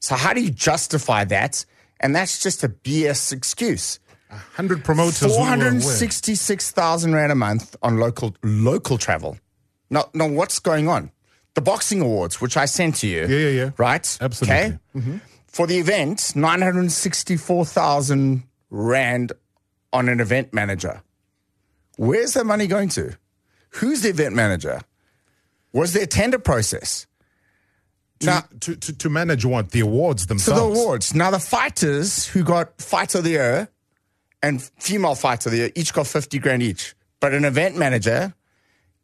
So 0.00 0.14
how 0.16 0.32
do 0.34 0.42
you 0.42 0.50
justify 0.50 1.24
that? 1.26 1.64
And 2.00 2.14
that's 2.14 2.42
just 2.42 2.62
a 2.64 2.68
BS 2.68 3.32
excuse. 3.32 3.98
100 4.28 4.84
promoters 4.84 5.20
who 5.20 5.26
were 5.26 5.32
Four 5.34 5.38
aware. 5.46 5.48
hundred 5.50 5.82
sixty-six 5.82 6.70
thousand 6.72 7.14
rand 7.14 7.30
a 7.30 7.34
month 7.34 7.76
on 7.82 7.98
local 7.98 8.34
local 8.42 8.96
travel. 8.98 9.36
Now, 9.90 10.08
now 10.14 10.26
what's 10.26 10.58
going 10.58 10.88
on? 10.88 11.10
The 11.54 11.60
boxing 11.60 12.00
awards, 12.00 12.40
which 12.40 12.56
I 12.56 12.64
sent 12.64 12.96
to 12.96 13.06
you. 13.06 13.20
Yeah, 13.26 13.26
yeah, 13.28 13.48
yeah. 13.48 13.70
Right. 13.76 14.18
Absolutely. 14.20 14.56
Okay. 14.56 14.78
Mm-hmm. 14.96 15.16
For 15.48 15.66
the 15.66 15.76
event, 15.78 16.34
nine 16.34 16.62
hundred 16.62 16.90
sixty-four 16.90 17.66
thousand 17.66 18.44
rand 18.70 19.32
on 19.92 20.08
an 20.08 20.18
event 20.18 20.54
manager. 20.54 21.02
Where's 21.96 22.32
the 22.32 22.42
money 22.44 22.66
going 22.66 22.88
to? 22.90 23.16
Who's 23.76 24.02
the 24.02 24.10
event 24.10 24.34
manager? 24.34 24.80
Was 25.72 25.92
there 25.92 26.02
a 26.04 26.06
tender 26.06 26.38
process? 26.38 27.06
To, 28.20 28.26
Now- 28.26 28.44
to, 28.60 28.76
to, 28.76 28.92
to 28.98 29.08
manage 29.10 29.44
what? 29.44 29.70
The 29.70 29.80
awards 29.80 30.26
themselves. 30.26 30.60
So 30.60 30.72
the 30.74 30.80
awards. 30.80 31.14
Now 31.14 31.30
the 31.30 31.38
fighters 31.40 32.26
who 32.26 32.44
got 32.44 32.80
fight 32.80 33.14
of 33.14 33.24
the 33.24 33.30
year 33.30 33.68
and 34.42 34.62
female 34.78 35.14
fight 35.14 35.44
of 35.46 35.52
the 35.52 35.58
year 35.58 35.70
each 35.74 35.92
got 35.92 36.06
50 36.06 36.38
grand 36.38 36.62
each. 36.62 36.94
But 37.20 37.34
an 37.34 37.44
event 37.44 37.76
manager 37.76 38.34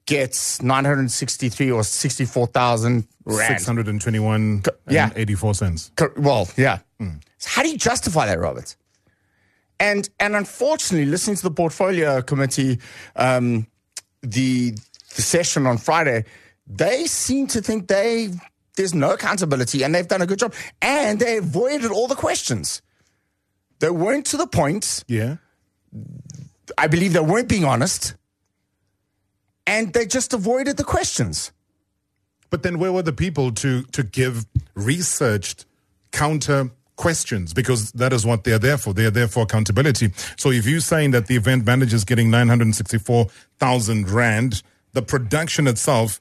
gets 0.07 0.61
963 0.63 1.71
or 1.71 1.85
64,000 1.85 3.07
rand. 3.25 3.61
621 3.61 4.63
yeah. 4.89 5.05
and 5.09 5.13
84 5.17 5.55
cents. 5.55 5.93
Co- 5.97 6.13
Well, 6.17 6.49
yeah. 6.57 6.79
So 7.39 7.51
how 7.51 7.63
do 7.63 7.69
you 7.71 7.79
justify 7.79 8.27
that, 8.27 8.41
Robert? 8.41 8.75
And 9.79 10.09
and 10.19 10.35
unfortunately, 10.35 11.07
listening 11.09 11.37
to 11.37 11.43
the 11.45 11.51
portfolio 11.53 12.21
committee, 12.21 12.81
um, 13.15 13.69
the 14.23 14.73
the 15.17 15.23
session 15.23 15.67
on 15.67 15.79
Friday, 15.79 16.25
they 16.67 17.07
seem 17.07 17.47
to 17.49 17.63
think 17.63 17.89
they 17.89 18.31
there's 18.77 18.95
no 18.95 19.13
accountability 19.13 19.83
and 19.83 19.95
they've 19.95 20.07
done 20.07 20.23
a 20.23 20.27
good 20.27 20.39
job, 20.39 20.55
and 20.81 21.19
they 21.19 21.39
avoided 21.39 21.91
all 21.91 22.07
the 22.07 22.15
questions. 22.15 22.83
They 23.81 23.91
weren't 23.91 24.27
to 24.27 24.37
the 24.37 24.47
point. 24.47 25.05
Yeah. 25.07 25.37
I 26.77 26.87
believe 26.87 27.13
they 27.13 27.21
weren't 27.21 27.49
being 27.49 27.65
honest, 27.65 28.15
and 29.67 29.93
they 29.93 30.07
just 30.07 30.33
avoided 30.35 30.77
the 30.77 30.85
questions. 30.85 31.53
But 32.51 32.63
then 32.63 32.79
where 32.79 32.93
were 32.93 33.03
the 33.03 33.13
people 33.13 33.53
to, 33.53 33.83
to 33.83 34.03
give 34.03 34.47
researched 34.75 35.67
counter 36.13 36.71
questions? 36.99 37.55
Because 37.55 37.93
that 37.93 38.13
is 38.13 38.27
what 38.27 38.45
they're 38.45 38.59
there 38.59 38.77
for. 38.77 38.93
They're 38.93 39.11
there 39.11 39.29
for 39.29 39.45
accountability. 39.45 40.13
So 40.37 40.51
if 40.51 40.67
you're 40.67 40.81
saying 40.81 41.13
that 41.13 41.29
the 41.29 41.37
event 41.37 41.65
manager 41.65 41.97
is 41.97 42.05
getting 42.05 42.31
964,000 42.31 44.11
Rand, 44.11 44.63
the 44.93 45.01
production 45.01 45.67
itself 45.67 46.21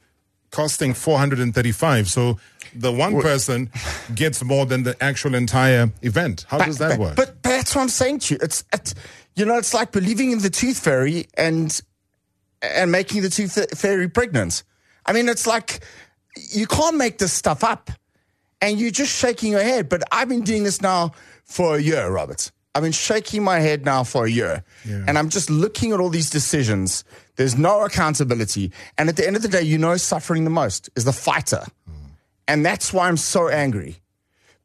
costing 0.51 0.93
435. 0.93 2.07
So 2.07 2.39
the 2.73 2.91
one 2.93 3.19
person 3.21 3.69
gets 4.15 4.41
more 4.43 4.65
than 4.65 4.83
the 4.83 4.95
actual 5.03 5.35
entire 5.35 5.91
event. 6.01 6.45
How 6.47 6.59
does 6.59 6.77
that 6.77 6.91
but, 6.91 6.99
work? 6.99 7.15
But, 7.17 7.41
but 7.41 7.51
that's 7.51 7.75
what 7.75 7.81
I'm 7.81 7.89
saying 7.89 8.19
to 8.19 8.35
you. 8.35 8.39
It's, 8.41 8.63
it's 8.71 8.95
you 9.35 9.45
know, 9.45 9.57
it's 9.57 9.73
like 9.73 9.91
believing 9.91 10.31
in 10.31 10.39
the 10.39 10.49
tooth 10.49 10.79
fairy 10.79 11.27
and 11.37 11.79
and 12.61 12.91
making 12.91 13.21
the 13.21 13.29
tooth 13.29 13.77
fairy 13.77 14.07
pregnant. 14.07 14.63
I 15.05 15.13
mean, 15.13 15.29
it's 15.29 15.45
like 15.45 15.81
you 16.51 16.65
can't 16.65 16.97
make 16.97 17.19
this 17.19 17.33
stuff 17.33 17.63
up, 17.63 17.91
and 18.61 18.79
you're 18.79 18.91
just 18.91 19.15
shaking 19.17 19.51
your 19.51 19.63
head. 19.63 19.89
But 19.89 20.03
I've 20.11 20.29
been 20.29 20.41
doing 20.41 20.63
this 20.63 20.81
now 20.81 21.13
for 21.45 21.75
a 21.75 21.81
year, 21.81 22.09
Robert. 22.09 22.51
I've 22.75 22.83
been 22.83 22.91
shaking 22.91 23.43
my 23.43 23.59
head 23.59 23.85
now 23.85 24.03
for 24.03 24.25
a 24.25 24.29
year, 24.29 24.63
Yeah. 24.85 25.03
and 25.07 25.17
I'm 25.17 25.29
just 25.29 25.49
looking 25.49 25.93
at 25.93 25.99
all 25.99 26.09
these 26.09 26.29
decisions. 26.29 27.03
There's 27.35 27.57
no 27.57 27.83
accountability, 27.83 28.71
and 28.97 29.09
at 29.09 29.15
the 29.15 29.25
end 29.25 29.35
of 29.35 29.41
the 29.41 29.47
day, 29.47 29.63
you 29.63 29.77
know, 29.79 29.97
suffering 29.97 30.43
the 30.43 30.51
most 30.51 30.89
is 30.95 31.03
the 31.05 31.13
fighter, 31.13 31.63
hmm. 31.85 31.93
and 32.47 32.63
that's 32.63 32.93
why 32.93 33.07
I'm 33.07 33.17
so 33.17 33.49
angry 33.49 33.97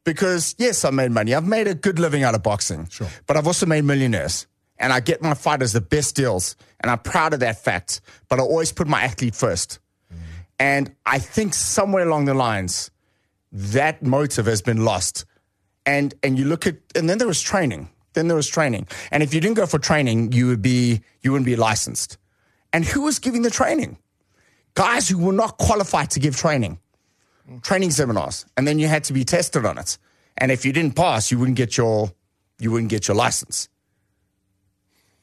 because 0.03 0.55
yes, 0.57 0.85
I 0.85 0.89
made 0.89 1.11
money. 1.11 1.33
I've 1.33 1.47
made 1.47 1.67
a 1.67 1.73
good 1.75 1.99
living 1.99 2.23
out 2.23 2.35
of 2.35 2.43
boxing. 2.43 2.87
Sure. 2.89 3.07
But 3.27 3.37
I've 3.37 3.47
also 3.47 3.65
made 3.65 3.83
millionaires. 3.83 4.47
And 4.79 4.91
I 4.91 4.99
get 4.99 5.21
my 5.21 5.33
fighters 5.33 5.71
the 5.71 5.81
best 5.81 6.15
deals. 6.15 6.55
And 6.81 6.91
I'm 6.91 6.99
proud 6.99 7.33
of 7.33 7.39
that 7.39 7.63
fact. 7.63 8.01
But 8.27 8.39
I 8.39 8.41
always 8.41 8.71
put 8.71 8.87
my 8.87 9.01
athlete 9.01 9.35
first. 9.35 9.79
Hmm. 10.09 10.17
And 10.59 10.95
I 11.05 11.19
think 11.19 11.53
somewhere 11.53 12.05
along 12.05 12.25
the 12.25 12.33
lines, 12.33 12.91
that 13.53 14.03
motive 14.03 14.45
has 14.47 14.61
been 14.61 14.83
lost. 14.83 15.25
And 15.85 16.13
and 16.23 16.37
you 16.37 16.45
look 16.45 16.67
at 16.67 16.75
and 16.95 17.09
then 17.09 17.17
there 17.17 17.27
was 17.27 17.41
training. 17.41 17.89
Then 18.13 18.27
there 18.27 18.37
was 18.37 18.47
training. 18.47 18.87
And 19.11 19.23
if 19.23 19.33
you 19.33 19.41
didn't 19.41 19.55
go 19.57 19.65
for 19.65 19.79
training, 19.79 20.33
you 20.33 20.47
would 20.47 20.61
be 20.61 21.01
you 21.21 21.31
wouldn't 21.31 21.45
be 21.45 21.55
licensed. 21.55 22.17
And 22.71 22.83
who 22.83 23.03
was 23.03 23.19
giving 23.19 23.43
the 23.43 23.51
training? 23.51 23.97
Guys 24.73 25.07
who 25.07 25.17
were 25.17 25.33
not 25.33 25.57
qualified 25.57 26.09
to 26.11 26.19
give 26.19 26.35
training 26.35 26.79
training 27.61 27.91
seminars, 27.91 28.45
and 28.55 28.67
then 28.67 28.79
you 28.79 28.87
had 28.87 29.03
to 29.05 29.13
be 29.13 29.23
tested 29.23 29.65
on 29.65 29.77
it. 29.77 29.97
And 30.37 30.51
if 30.51 30.65
you 30.65 30.73
didn't 30.73 30.95
pass, 30.95 31.31
you 31.31 31.37
wouldn't 31.39 31.57
get 31.57 31.77
your 31.77 32.11
you 32.59 32.71
wouldn't 32.71 32.89
get 32.89 33.07
your 33.07 33.15
license. 33.15 33.69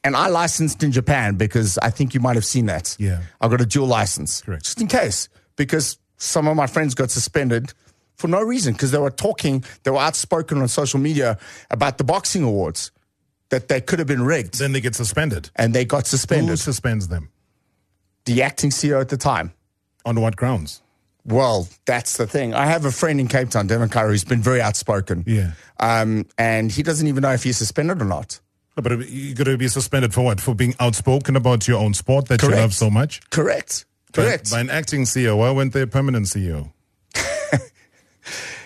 And 0.03 0.15
I 0.15 0.27
licensed 0.27 0.81
in 0.83 0.91
Japan 0.91 1.35
because 1.35 1.77
I 1.79 1.89
think 1.91 2.13
you 2.13 2.19
might 2.19 2.35
have 2.35 2.45
seen 2.45 2.65
that. 2.67 2.95
Yeah. 2.99 3.21
I 3.39 3.47
got 3.47 3.61
a 3.61 3.65
dual 3.65 3.87
license, 3.87 4.41
Correct. 4.41 4.65
just 4.65 4.81
in 4.81 4.87
case, 4.87 5.29
because 5.55 5.99
some 6.17 6.47
of 6.47 6.55
my 6.55 6.67
friends 6.67 6.95
got 6.95 7.11
suspended 7.11 7.73
for 8.21 8.27
no 8.29 8.41
reason 8.41 8.73
because 8.73 8.91
they 8.91 8.97
were 8.99 9.11
talking, 9.11 9.63
they 9.83 9.91
were 9.91 9.97
outspoken 9.97 10.61
on 10.61 10.67
social 10.67 10.99
media 10.99 11.37
about 11.69 11.97
the 11.97 12.03
boxing 12.03 12.43
awards 12.43 12.91
that 13.49 13.67
they 13.67 13.81
could 13.81 13.99
have 13.99 14.07
been 14.07 14.23
rigged, 14.23 14.59
then 14.59 14.71
they 14.71 14.79
get 14.79 14.95
suspended. 14.95 15.49
and 15.55 15.73
they 15.73 15.83
got 15.83 16.07
suspended. 16.07 16.49
Who 16.51 16.55
suspends 16.55 17.09
them? 17.09 17.29
The 18.25 18.43
acting 18.43 18.69
CEO 18.69 19.01
at 19.01 19.09
the 19.09 19.17
time. 19.17 19.53
On 20.05 20.19
what 20.19 20.35
grounds? 20.35 20.81
Well, 21.25 21.67
that's 21.85 22.17
the 22.17 22.25
thing. 22.25 22.53
I 22.53 22.65
have 22.65 22.85
a 22.85 22.91
friend 22.91 23.19
in 23.19 23.27
Cape 23.27 23.49
Town, 23.49 23.67
Curry, 23.67 24.11
who's 24.11 24.23
been 24.23 24.41
very 24.41 24.61
outspoken. 24.61 25.23
Yeah. 25.27 25.51
Um, 25.79 26.25
and 26.37 26.71
he 26.71 26.81
doesn't 26.81 27.07
even 27.07 27.21
know 27.21 27.33
if 27.33 27.43
he's 27.43 27.57
suspended 27.57 28.01
or 28.01 28.05
not. 28.05 28.39
No, 28.77 28.83
But 28.83 29.09
you 29.09 29.35
got 29.35 29.43
to 29.43 29.57
be 29.57 29.67
suspended 29.67 30.13
for 30.13 30.21
what? 30.21 30.39
For 30.41 30.55
being 30.55 30.73
outspoken 30.79 31.35
about 31.35 31.67
your 31.67 31.79
own 31.79 31.93
sport 31.93 32.27
that 32.29 32.41
you 32.41 32.49
love 32.49 32.73
so 32.73 32.89
much? 32.89 33.21
Correct. 33.29 33.85
Correct. 34.13 34.49
By, 34.49 34.61
an 34.61 34.69
acting 34.69 35.03
CEO. 35.03 35.37
Why 35.37 35.51
weren't 35.51 35.73
they 35.73 35.81
a 35.81 35.87
permanent 35.87 36.25
CEO? 36.25 36.71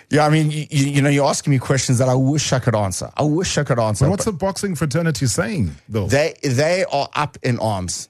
Yeah, 0.10 0.26
I 0.26 0.30
mean, 0.30 0.52
you, 0.52 0.66
you 0.70 1.02
know, 1.02 1.10
you're 1.10 1.28
asking 1.28 1.52
me 1.52 1.60
questions 1.60 1.98
that 1.98 2.10
I 2.10 2.16
wish 2.16 2.54
I 2.54 2.60
could 2.60 2.76
answer. 2.76 3.10
I 3.16 3.24
wish 3.24 3.58
I 3.58 3.64
could 3.64 3.80
answer. 3.80 4.06
But 4.06 4.12
what's 4.12 4.26
but 4.26 4.32
the 4.32 4.38
boxing 4.38 4.76
fraternity 4.76 5.26
saying, 5.26 5.72
though? 5.90 6.08
they 6.08 6.36
they 6.44 6.86
are 6.92 7.10
up 7.16 7.38
in 7.44 7.60
arms, 7.60 8.10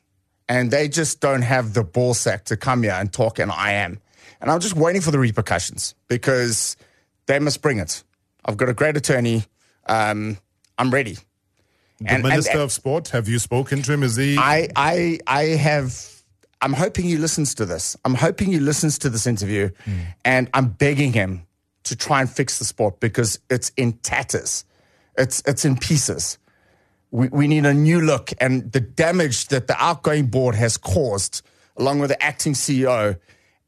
and 0.49 0.71
they 0.71 0.87
just 0.87 1.21
don't 1.21 1.41
have 1.41 1.73
the 1.73 1.83
ball 1.83 2.13
sack 2.13 2.45
to 2.45 2.57
come 2.57 2.83
here 2.83 2.93
and 2.93 3.11
talk. 3.11 3.39
And 3.39 3.51
I 3.51 3.71
am, 3.73 3.99
and 4.41 4.51
I'm 4.51 4.59
just 4.59 4.75
waiting 4.75 5.01
for 5.01 5.11
the 5.11 5.19
repercussions 5.19 5.95
because 6.07 6.75
they 7.27 7.39
must 7.39 7.61
bring 7.61 7.79
it. 7.79 8.03
I've 8.43 8.57
got 8.57 8.69
a 8.69 8.73
great 8.73 8.97
attorney. 8.97 9.43
Um, 9.87 10.37
I'm 10.77 10.91
ready. 10.91 11.13
the 11.13 11.21
and- 12.07 12.09
and- 12.09 12.23
Minister 12.23 12.59
of 12.59 12.71
Sport, 12.71 13.09
have 13.09 13.27
you 13.27 13.39
spoken 13.39 13.81
to 13.83 13.93
him? 13.93 14.03
Is 14.03 14.15
he? 14.15 14.37
I, 14.37 14.67
I, 14.75 15.19
I 15.25 15.43
have. 15.55 16.14
I'm 16.61 16.73
hoping 16.73 17.05
he 17.05 17.17
listens 17.17 17.53
to 17.55 17.65
this. 17.65 17.95
I'm 18.05 18.15
hoping 18.15 18.51
he 18.51 18.59
listens 18.59 18.97
to 18.99 19.09
this 19.09 19.27
interview, 19.27 19.69
and 20.23 20.49
I'm 20.53 20.69
begging 20.69 21.13
him 21.13 21.45
to 21.83 21.95
try 21.95 22.21
and 22.21 22.29
fix 22.29 22.57
the 22.59 22.65
sport 22.65 22.99
because 22.99 23.39
it's 23.49 23.69
in 23.77 23.93
tatters. 23.99 24.65
It's 25.17 25.43
it's 25.45 25.65
in 25.65 25.77
pieces. 25.77 26.37
We 27.11 27.27
we 27.29 27.47
need 27.47 27.65
a 27.65 27.73
new 27.73 28.01
look, 28.01 28.31
and 28.39 28.71
the 28.71 28.79
damage 28.81 29.47
that 29.49 29.67
the 29.67 29.75
outgoing 29.81 30.27
board 30.27 30.55
has 30.55 30.77
caused, 30.77 31.41
along 31.77 31.99
with 31.99 32.09
the 32.09 32.21
acting 32.23 32.53
CEO, 32.53 33.17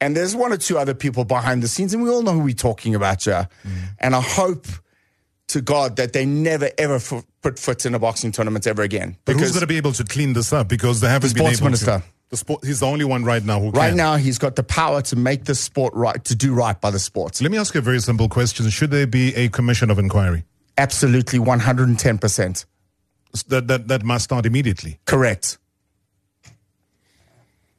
and 0.01 0.15
there's 0.15 0.35
one 0.35 0.51
or 0.51 0.57
two 0.57 0.77
other 0.77 0.93
people 0.95 1.23
behind 1.25 1.61
the 1.61 1.67
scenes, 1.67 1.93
and 1.93 2.01
we 2.01 2.09
all 2.09 2.21
know 2.23 2.33
who 2.33 2.39
we're 2.39 2.53
talking 2.55 2.95
about 2.95 3.23
here. 3.23 3.47
And 3.99 4.15
I 4.15 4.21
hope 4.21 4.65
to 5.49 5.61
God 5.61 5.95
that 5.97 6.11
they 6.13 6.25
never 6.25 6.69
ever 6.77 6.95
f- 6.95 7.23
put 7.41 7.57
foot 7.59 7.85
in 7.85 7.93
a 7.95 7.99
boxing 7.99 8.31
tournament 8.33 8.65
ever 8.67 8.81
again. 8.81 9.15
but 9.25 9.35
who's 9.35 9.51
going 9.51 9.61
to 9.61 9.67
be 9.67 9.77
able 9.77 9.93
to 9.93 10.03
clean 10.03 10.33
this 10.33 10.51
up? 10.51 10.67
Because 10.67 10.99
they 10.99 11.07
haven't 11.09 11.29
The 11.29 11.35
been 11.35 11.53
able 11.53 11.63
minister. 11.65 11.85
to. 11.99 12.03
The 12.29 12.37
sport, 12.37 12.65
he's 12.65 12.81
the 12.81 12.85
only 12.85 13.05
one 13.05 13.23
right 13.23 13.43
now 13.43 13.59
who 13.59 13.71
Right 13.71 13.89
can. 13.89 13.97
now, 13.97 14.15
he's 14.17 14.37
got 14.37 14.55
the 14.57 14.63
power 14.63 15.01
to 15.03 15.15
make 15.15 15.45
the 15.45 15.55
sport 15.55 15.93
right, 15.93 16.21
to 16.25 16.35
do 16.35 16.53
right 16.53 16.79
by 16.79 16.91
the 16.91 16.99
sport. 16.99 17.39
Let 17.41 17.51
me 17.51 17.57
ask 17.57 17.73
you 17.73 17.79
a 17.79 17.81
very 17.81 17.99
simple 18.01 18.27
question. 18.27 18.69
Should 18.69 18.91
there 18.91 19.07
be 19.07 19.33
a 19.35 19.47
commission 19.47 19.89
of 19.89 19.97
inquiry? 19.97 20.43
Absolutely, 20.77 21.39
110%. 21.39 22.65
That, 23.47 23.67
that, 23.67 23.87
that 23.87 24.03
must 24.03 24.25
start 24.25 24.45
immediately. 24.45 24.99
Correct. 25.05 25.57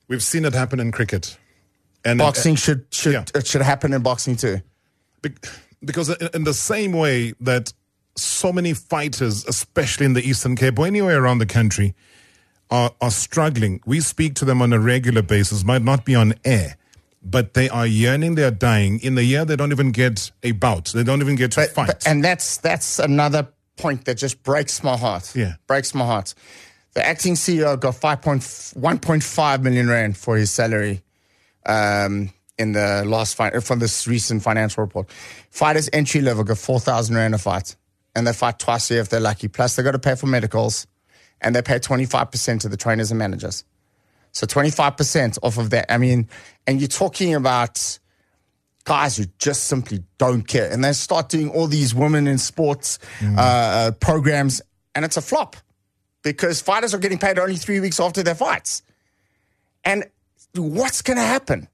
We've 0.08 0.22
seen 0.22 0.44
it 0.44 0.54
happen 0.54 0.80
in 0.80 0.92
cricket. 0.92 1.36
And 2.04 2.20
uh, 2.20 2.24
Boxing 2.24 2.54
should 2.54 2.86
should 2.90 3.12
yeah. 3.12 3.24
it 3.34 3.46
should 3.46 3.60
happen 3.60 3.92
in 3.92 4.02
boxing 4.02 4.36
too. 4.36 4.58
Be- 5.20 5.34
because 5.84 6.08
in 6.08 6.28
in 6.32 6.44
the 6.44 6.54
same 6.54 6.92
way 6.92 7.34
that 7.40 7.72
so 8.16 8.52
many 8.52 8.72
fighters, 8.72 9.44
especially 9.46 10.06
in 10.06 10.12
the 10.14 10.22
Eastern 10.22 10.56
Cape 10.56 10.78
or 10.78 10.86
anywhere 10.86 11.22
around 11.22 11.38
the 11.38 11.46
country, 11.46 11.94
are, 12.70 12.92
are 13.00 13.10
struggling, 13.10 13.80
we 13.87 14.00
speak 14.00 14.34
to 14.37 14.44
them 14.44 14.60
on 14.62 14.72
a 14.72 14.78
regular 14.78 15.22
basis, 15.22 15.64
might 15.64 15.82
not 15.82 16.04
be 16.04 16.14
on 16.14 16.34
air, 16.44 16.76
but 17.22 17.54
they 17.54 17.68
are 17.68 17.87
yearning, 17.87 18.34
they 18.34 18.44
are 18.44 18.50
dying. 18.50 19.00
In 19.00 19.14
the 19.14 19.25
year, 19.25 19.44
they 19.44 19.56
don't 19.56 19.72
even 19.72 19.90
get 19.92 20.30
a 20.42 20.52
bout, 20.52 20.87
they 20.94 21.02
don't 21.04 21.20
even 21.20 21.34
get 21.37 21.52
to 21.52 21.60
But, 21.60 21.70
fight. 21.70 21.87
but- 21.88 22.06
and 22.06 22.22
that's 22.25 22.58
that's 22.58 22.98
another 22.98 23.48
point 23.76 24.04
that 24.06 24.16
just 24.16 24.42
breaks 24.42 24.82
my 24.82 24.96
heart. 24.96 25.34
Yeah. 25.34 25.54
breaks 25.66 25.94
my 25.94 26.04
heart. 26.04 26.34
The 26.94 27.06
acting 27.06 27.34
CEO 27.34 27.78
got 27.78 27.94
five 27.94 28.22
point 28.22 28.72
one 28.75 28.98
point 28.98 29.22
five 29.22 29.62
million 29.62 29.88
rand 29.88 30.16
for 30.16 30.37
his 30.37 30.50
salary. 30.50 31.02
Um, 31.66 32.30
in 32.58 32.72
the 32.72 33.04
last 33.06 33.37
fi- 33.37 33.60
from 33.60 33.78
this 33.78 34.08
recent 34.08 34.42
financial 34.42 34.82
report. 34.82 35.08
Fighters 35.50 35.88
entry 35.92 36.20
level 36.20 36.44
four 36.56 36.80
thousand 36.80 37.14
rand 37.14 37.34
a 37.34 37.38
fight, 37.38 37.76
and 38.16 38.26
they 38.26 38.32
fight 38.32 38.58
twice 38.58 38.90
a 38.90 38.94
year 38.94 39.00
if 39.02 39.08
they're 39.10 39.20
lucky. 39.20 39.46
Plus, 39.46 39.76
they 39.76 39.82
got 39.84 39.92
to 39.92 39.98
pay 40.00 40.16
for 40.16 40.26
medicals, 40.26 40.88
and 41.40 41.54
they 41.54 41.62
pay 41.62 41.78
twenty 41.78 42.04
five 42.04 42.30
percent 42.30 42.62
to 42.62 42.68
the 42.68 42.76
trainers 42.76 43.11
and 43.11 43.18
managers. 43.18 43.64
So 44.33 44.47
twenty 44.47 44.71
five 44.71 44.97
percent 44.97 45.38
off 45.42 45.59
of 45.59 45.71
that. 45.71 45.92
I 45.92 45.99
mean, 45.99 46.28
and 46.66 46.80
you're 46.80 46.88
talking 46.88 47.35
about 47.35 47.99
guys 48.85 49.16
who 49.16 49.25
just 49.38 49.64
simply 49.64 50.02
don't 50.16 50.47
care, 50.47 50.71
and 50.71 50.83
they 50.83 50.92
start 50.92 51.28
doing 51.28 51.50
all 51.50 51.66
these 51.66 51.95
women 51.95 52.26
in 52.26 52.38
sports 52.38 52.99
uh, 53.23 53.40
uh, 53.40 53.90
programs, 53.92 54.62
and 54.95 55.04
it's 55.04 55.16
a 55.16 55.23
flop 55.23 55.57
because 56.23 56.61
fighters 56.61 56.95
are 56.95 56.99
getting 56.99 57.18
paid 57.18 57.38
only 57.38 57.57
three 57.57 57.80
weeks 57.80 58.00
after 58.00 58.23
their 58.23 58.35
fights. 58.35 58.83
And 59.85 60.04
what's 60.54 61.02
going 61.02 61.16
to 61.16 61.23
happen? 61.23 61.68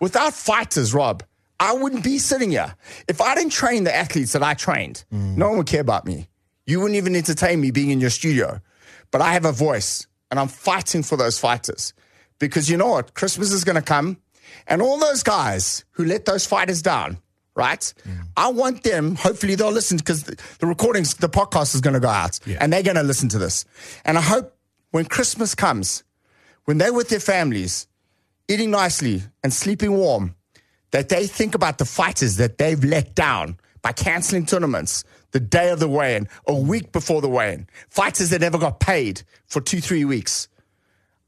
Without 0.00 0.32
fighters, 0.32 0.94
Rob, 0.94 1.22
I 1.58 1.72
wouldn't 1.74 2.04
be 2.04 2.18
sitting 2.18 2.52
here. 2.52 2.76
If 3.08 3.20
I 3.20 3.34
didn't 3.34 3.52
train 3.52 3.84
the 3.84 3.94
athletes 3.94 4.32
that 4.32 4.42
I 4.42 4.54
trained, 4.54 5.04
no 5.10 5.48
one 5.48 5.58
would 5.58 5.66
care 5.66 5.80
about 5.80 6.06
me. 6.06 6.28
You 6.66 6.80
wouldn't 6.80 6.96
even 6.96 7.16
entertain 7.16 7.60
me 7.60 7.70
being 7.70 7.90
in 7.90 8.00
your 8.00 8.10
studio. 8.10 8.60
But 9.10 9.20
I 9.22 9.32
have 9.32 9.44
a 9.44 9.52
voice 9.52 10.06
and 10.30 10.38
I'm 10.38 10.48
fighting 10.48 11.02
for 11.02 11.16
those 11.16 11.38
fighters. 11.38 11.94
Because 12.38 12.70
you 12.70 12.76
know 12.76 12.88
what? 12.88 13.14
Christmas 13.14 13.50
is 13.52 13.64
going 13.64 13.76
to 13.76 13.82
come 13.82 14.18
and 14.66 14.80
all 14.82 14.98
those 14.98 15.22
guys 15.22 15.84
who 15.92 16.04
let 16.04 16.24
those 16.24 16.46
fighters 16.46 16.82
down, 16.82 17.18
right? 17.56 17.80
Mm. 18.06 18.28
I 18.36 18.48
want 18.48 18.82
them, 18.82 19.16
hopefully 19.16 19.54
they'll 19.56 19.72
listen 19.72 19.96
because 19.98 20.24
the, 20.24 20.36
the 20.60 20.66
recordings, 20.66 21.14
the 21.14 21.28
podcast 21.28 21.74
is 21.74 21.80
going 21.80 21.94
to 21.94 22.00
go 22.00 22.08
out 22.08 22.38
Yeah. 22.46 22.58
and 22.60 22.72
they're 22.72 22.82
going 22.82 22.96
to 22.96 23.02
listen 23.02 23.28
to 23.30 23.38
this. 23.38 23.64
And 24.04 24.16
I 24.16 24.20
hope 24.20 24.54
when 24.90 25.04
Christmas 25.06 25.54
comes, 25.54 26.04
when 26.64 26.78
they're 26.78 26.92
with 26.92 27.08
their 27.08 27.20
families, 27.20 27.86
eating 28.48 28.70
nicely 28.70 29.22
and 29.42 29.52
sleeping 29.52 29.92
warm, 29.96 30.34
that 30.92 31.08
they 31.08 31.26
think 31.26 31.54
about 31.54 31.78
the 31.78 31.84
fighters 31.84 32.36
that 32.36 32.56
they've 32.58 32.82
let 32.84 33.14
down 33.14 33.58
by 33.82 33.92
canceling 33.92 34.46
tournaments 34.46 35.04
the 35.32 35.40
day 35.40 35.70
of 35.70 35.78
the 35.80 35.88
weigh-in, 35.88 36.28
a 36.46 36.54
week 36.54 36.90
before 36.92 37.20
the 37.20 37.28
weigh-in, 37.28 37.66
fighters 37.90 38.30
that 38.30 38.40
never 38.40 38.58
got 38.58 38.80
paid 38.80 39.22
for 39.46 39.60
two, 39.60 39.80
three 39.80 40.04
weeks. 40.04 40.48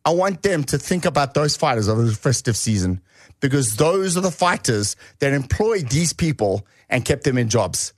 I 0.04 0.10
want 0.10 0.42
them 0.42 0.64
to 0.64 0.78
think 0.78 1.04
about 1.04 1.34
those 1.34 1.56
fighters 1.56 1.88
over 1.88 2.02
the 2.02 2.12
festive 2.12 2.56
season 2.56 3.00
because 3.40 3.76
those 3.76 4.16
are 4.16 4.22
the 4.22 4.30
fighters 4.30 4.96
that 5.18 5.32
employed 5.32 5.88
these 5.90 6.12
people 6.12 6.66
and 6.88 7.04
kept 7.04 7.24
them 7.24 7.36
in 7.36 7.48
jobs. 7.48 7.92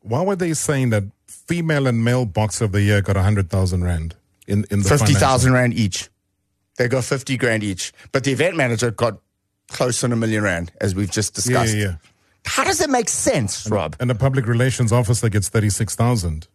Why 0.00 0.22
were 0.22 0.36
they 0.36 0.54
saying 0.54 0.90
that 0.90 1.04
female 1.26 1.86
and 1.86 2.02
male 2.04 2.24
boxer 2.24 2.64
of 2.64 2.72
the 2.72 2.82
year 2.82 3.02
got 3.02 3.16
100,000 3.16 3.84
Rand 3.84 4.16
in, 4.46 4.64
in 4.70 4.80
the 4.82 4.88
50,000 4.88 5.52
rand 5.52 5.74
each. 5.74 6.08
They 6.76 6.88
got 6.88 7.04
fifty 7.04 7.36
grand 7.36 7.62
each, 7.62 7.92
but 8.10 8.24
the 8.24 8.32
event 8.32 8.56
manager 8.56 8.90
got 8.90 9.20
close 9.68 10.02
on 10.02 10.10
a 10.12 10.16
million 10.16 10.42
rand, 10.42 10.72
as 10.80 10.92
we've 10.94 11.10
just 11.10 11.32
Yeah, 11.36 11.62
discussed. 11.62 11.76
yeah, 11.76 11.82
yeah. 11.84 11.94
How 12.44 12.64
does 12.64 12.80
it 12.80 12.90
make 12.90 13.08
sense, 13.08 13.68
Rob? 13.68 13.96
And 13.98 14.08
the 14.10 14.14
public 14.14 14.46
relations 14.46 14.92
officer 14.92 15.28
gets 15.28 15.48
36,000. 15.48 16.46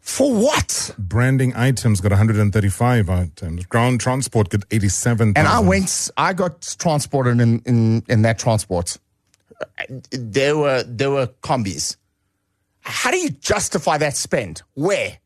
For 0.00 0.32
what? 0.32 0.94
Branding 0.98 1.52
items 1.56 2.00
got 2.00 2.12
135 2.12 3.10
items. 3.10 3.66
Ground 3.66 4.00
transport 4.00 4.50
got 4.50 4.62
87,000. 4.70 5.36
And 5.36 5.48
I 5.48 5.58
went, 5.58 6.10
I 6.16 6.32
got 6.32 6.76
transported 6.78 7.40
in, 7.40 7.60
in, 7.66 8.04
in 8.08 8.22
that 8.22 8.38
transport. 8.38 8.98
There 10.10 10.56
were 10.56 10.84
there 10.84 11.10
were 11.10 11.28
combis. 11.42 11.96
How 12.80 13.10
do 13.10 13.16
you 13.16 13.30
justify 13.30 13.98
that 13.98 14.16
spend? 14.16 14.62
Where? 14.74 15.18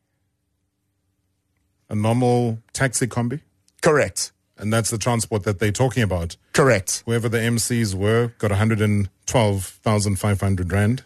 a 1.90 1.94
normal 1.94 2.58
taxi 2.72 3.06
combi. 3.06 3.40
Correct. 3.82 4.32
And 4.60 4.72
that's 4.72 4.90
the 4.90 4.98
transport 4.98 5.42
that 5.44 5.58
they're 5.58 5.72
talking 5.72 6.02
about. 6.02 6.36
Correct. 6.52 7.02
Whoever 7.06 7.28
the 7.28 7.38
MCs 7.38 7.94
were 7.94 8.32
got 8.38 8.50
112,500 8.50 10.72
Rand. 10.72 11.02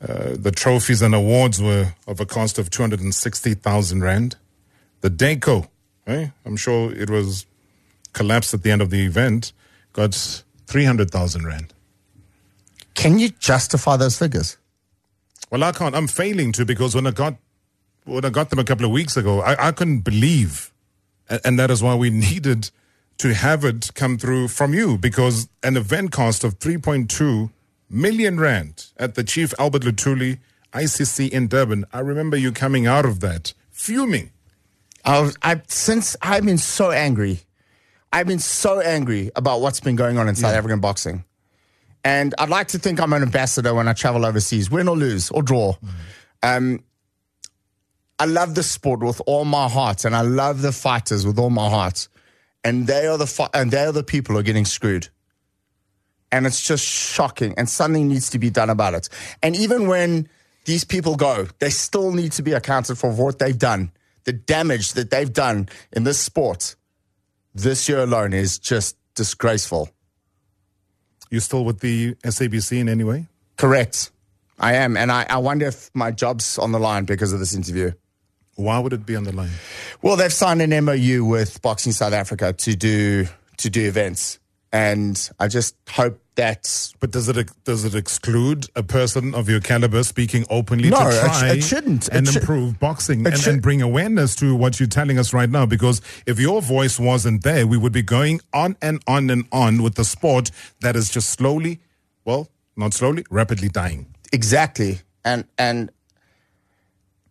Uh, 0.00 0.30
the 0.34 0.50
trophies 0.50 1.02
and 1.02 1.14
awards 1.14 1.62
were 1.62 1.94
of 2.06 2.20
a 2.20 2.26
cost 2.26 2.58
of 2.58 2.68
260,000 2.70 4.02
Rand. 4.02 4.36
The 5.00 5.10
Deco, 5.10 5.68
eh? 6.06 6.28
I'm 6.44 6.56
sure 6.56 6.92
it 6.92 7.08
was 7.08 7.46
collapsed 8.12 8.52
at 8.54 8.64
the 8.64 8.70
end 8.70 8.82
of 8.82 8.90
the 8.90 9.04
event, 9.04 9.52
got 9.92 10.42
300,000 10.66 11.46
Rand. 11.46 11.72
Can 12.94 13.18
you 13.20 13.28
justify 13.28 13.96
those 13.96 14.18
figures? 14.18 14.56
Well, 15.50 15.62
I 15.62 15.72
can't. 15.72 15.94
I'm 15.94 16.08
failing 16.08 16.52
to 16.52 16.64
because 16.64 16.94
when 16.94 17.06
I 17.06 17.10
got 17.12 17.36
when 18.04 18.24
I 18.24 18.30
got 18.30 18.48
them 18.50 18.58
a 18.58 18.64
couple 18.64 18.86
of 18.86 18.90
weeks 18.90 19.16
ago, 19.16 19.40
I, 19.40 19.68
I 19.68 19.72
couldn't 19.72 20.00
believe, 20.00 20.72
and, 21.28 21.40
and 21.44 21.58
that 21.58 21.70
is 21.70 21.82
why 21.82 21.94
we 21.94 22.10
needed 22.10 22.70
to 23.18 23.34
have 23.34 23.64
it 23.64 23.90
come 23.94 24.16
through 24.16 24.48
from 24.48 24.72
you 24.72 24.96
because 24.96 25.48
an 25.62 25.76
event 25.76 26.12
cost 26.12 26.44
of 26.44 26.58
3.2 26.58 27.50
million 27.90 28.38
rand 28.38 28.86
at 28.96 29.14
the 29.14 29.24
Chief 29.24 29.52
Albert 29.58 29.82
Luthuli 29.82 30.38
ICC 30.72 31.30
in 31.30 31.48
Durban. 31.48 31.84
I 31.92 32.00
remember 32.00 32.36
you 32.36 32.52
coming 32.52 32.86
out 32.86 33.04
of 33.04 33.20
that 33.20 33.54
fuming. 33.70 34.30
I, 35.04 35.20
was, 35.20 35.36
I 35.42 35.62
since 35.68 36.16
I've 36.22 36.44
been 36.44 36.58
so 36.58 36.90
angry. 36.90 37.40
I've 38.12 38.26
been 38.26 38.38
so 38.38 38.80
angry 38.80 39.30
about 39.36 39.60
what's 39.60 39.80
been 39.80 39.96
going 39.96 40.18
on 40.18 40.28
in 40.28 40.34
South 40.34 40.54
African 40.54 40.80
boxing. 40.80 41.24
And 42.04 42.34
I'd 42.38 42.48
like 42.48 42.68
to 42.68 42.78
think 42.78 43.00
I'm 43.00 43.12
an 43.12 43.22
ambassador 43.22 43.74
when 43.74 43.88
I 43.88 43.92
travel 43.92 44.24
overseas, 44.24 44.70
win 44.70 44.88
or 44.88 44.96
lose 44.96 45.30
or 45.30 45.42
draw. 45.42 45.74
Um, 46.42 46.82
I 48.18 48.24
love 48.24 48.54
the 48.54 48.62
sport 48.62 49.00
with 49.00 49.20
all 49.26 49.44
my 49.44 49.68
heart, 49.68 50.04
and 50.04 50.14
I 50.14 50.22
love 50.22 50.62
the 50.62 50.72
fighters 50.72 51.26
with 51.26 51.38
all 51.38 51.50
my 51.50 51.68
heart. 51.68 52.08
And 52.64 52.86
they 52.86 53.06
are 53.06 53.16
the 53.16 53.26
fi- 53.26 53.50
and 53.54 53.70
they 53.70 53.84
are 53.84 53.92
the 53.92 54.02
people 54.02 54.34
who 54.34 54.40
are 54.40 54.44
getting 54.44 54.64
screwed. 54.64 55.08
And 56.32 56.46
it's 56.46 56.60
just 56.66 56.84
shocking, 56.84 57.54
and 57.56 57.68
something 57.68 58.08
needs 58.08 58.30
to 58.30 58.38
be 58.38 58.50
done 58.50 58.70
about 58.70 58.94
it. 58.94 59.08
And 59.42 59.56
even 59.56 59.86
when 59.86 60.28
these 60.64 60.84
people 60.84 61.16
go, 61.16 61.46
they 61.60 61.70
still 61.70 62.12
need 62.12 62.32
to 62.32 62.42
be 62.42 62.52
accounted 62.52 62.98
for 62.98 63.10
what 63.10 63.38
they've 63.38 63.58
done. 63.58 63.92
The 64.24 64.32
damage 64.32 64.92
that 64.92 65.10
they've 65.10 65.32
done 65.32 65.68
in 65.92 66.04
this 66.04 66.18
sport 66.18 66.76
this 67.54 67.88
year 67.88 68.00
alone 68.00 68.32
is 68.32 68.58
just 68.58 68.96
disgraceful. 69.14 69.88
You 71.30 71.40
still 71.40 71.64
with 71.64 71.80
the 71.80 72.14
SABC 72.16 72.78
in 72.78 72.88
any 72.88 73.04
way? 73.04 73.26
Correct. 73.56 74.10
I 74.58 74.74
am. 74.74 74.96
And 74.96 75.10
I, 75.12 75.26
I 75.28 75.38
wonder 75.38 75.66
if 75.66 75.90
my 75.94 76.10
job's 76.10 76.58
on 76.58 76.72
the 76.72 76.78
line 76.78 77.04
because 77.04 77.32
of 77.32 77.38
this 77.38 77.54
interview. 77.54 77.92
Why 78.58 78.80
would 78.80 78.92
it 78.92 79.06
be 79.06 79.14
on 79.14 79.22
the 79.22 79.30
line? 79.32 79.50
Well, 80.02 80.16
they've 80.16 80.32
signed 80.32 80.60
an 80.62 80.84
MOU 80.84 81.24
with 81.24 81.62
Boxing 81.62 81.92
South 81.92 82.12
Africa 82.12 82.52
to 82.52 82.74
do 82.74 83.26
to 83.58 83.70
do 83.70 83.86
events. 83.86 84.40
And 84.72 85.30
I 85.40 85.46
just 85.48 85.76
hope 85.88 86.20
that 86.34 86.92
But 87.00 87.10
does 87.12 87.28
it 87.28 87.50
does 87.64 87.84
it 87.84 87.94
exclude 87.94 88.66
a 88.74 88.82
person 88.82 89.32
of 89.34 89.48
your 89.48 89.60
caliber 89.60 90.02
speaking 90.02 90.44
openly 90.50 90.90
No, 90.90 90.98
to 90.98 91.08
it 91.08 91.12
sh- 91.12 91.20
try 91.38 91.52
it 91.52 91.62
shouldn't. 91.62 92.08
It 92.08 92.14
and 92.14 92.28
improve 92.36 92.78
boxing 92.80 93.24
and, 93.26 93.38
should- 93.38 93.52
and 93.54 93.62
bring 93.62 93.80
awareness 93.80 94.34
to 94.36 94.54
what 94.56 94.78
you're 94.80 94.88
telling 94.88 95.18
us 95.20 95.32
right 95.32 95.48
now? 95.48 95.64
Because 95.66 96.02
if 96.26 96.38
your 96.40 96.60
voice 96.60 96.98
wasn't 96.98 97.44
there, 97.44 97.64
we 97.66 97.76
would 97.78 97.92
be 97.92 98.02
going 98.02 98.40
on 98.52 98.76
and 98.82 99.00
on 99.06 99.30
and 99.30 99.46
on 99.52 99.82
with 99.82 99.94
the 99.94 100.04
sport 100.04 100.50
that 100.80 100.96
is 100.96 101.08
just 101.10 101.30
slowly, 101.30 101.78
well, 102.24 102.48
not 102.76 102.92
slowly, 102.92 103.24
rapidly 103.30 103.68
dying. 103.68 104.06
Exactly. 104.32 105.00
And 105.24 105.44
and 105.56 105.90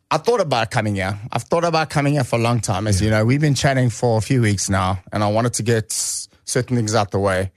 I 0.10 0.18
thought 0.18 0.40
about 0.40 0.72
coming 0.72 0.96
here. 0.96 1.20
I've 1.32 1.44
thought 1.44 1.66
about 1.66 1.90
coming 1.90 2.14
here 2.14 2.24
for 2.24 2.38
a 2.38 2.42
long 2.42 2.62
time. 2.62 2.88
As 2.88 3.02
you 3.02 3.10
know, 3.10 3.26
we've 3.26 3.42
been 3.42 3.56
chatting 3.56 3.90
for 3.90 4.18
a 4.18 4.22
few 4.22 4.42
weeks 4.42 4.70
now, 4.70 5.00
and 5.12 5.22
I 5.24 5.28
wanted 5.28 5.54
to 5.56 5.64
get 5.64 5.92
certain 5.92 6.78
things 6.78 6.96
out 6.96 7.12
the 7.12 7.20
way. 7.20 7.52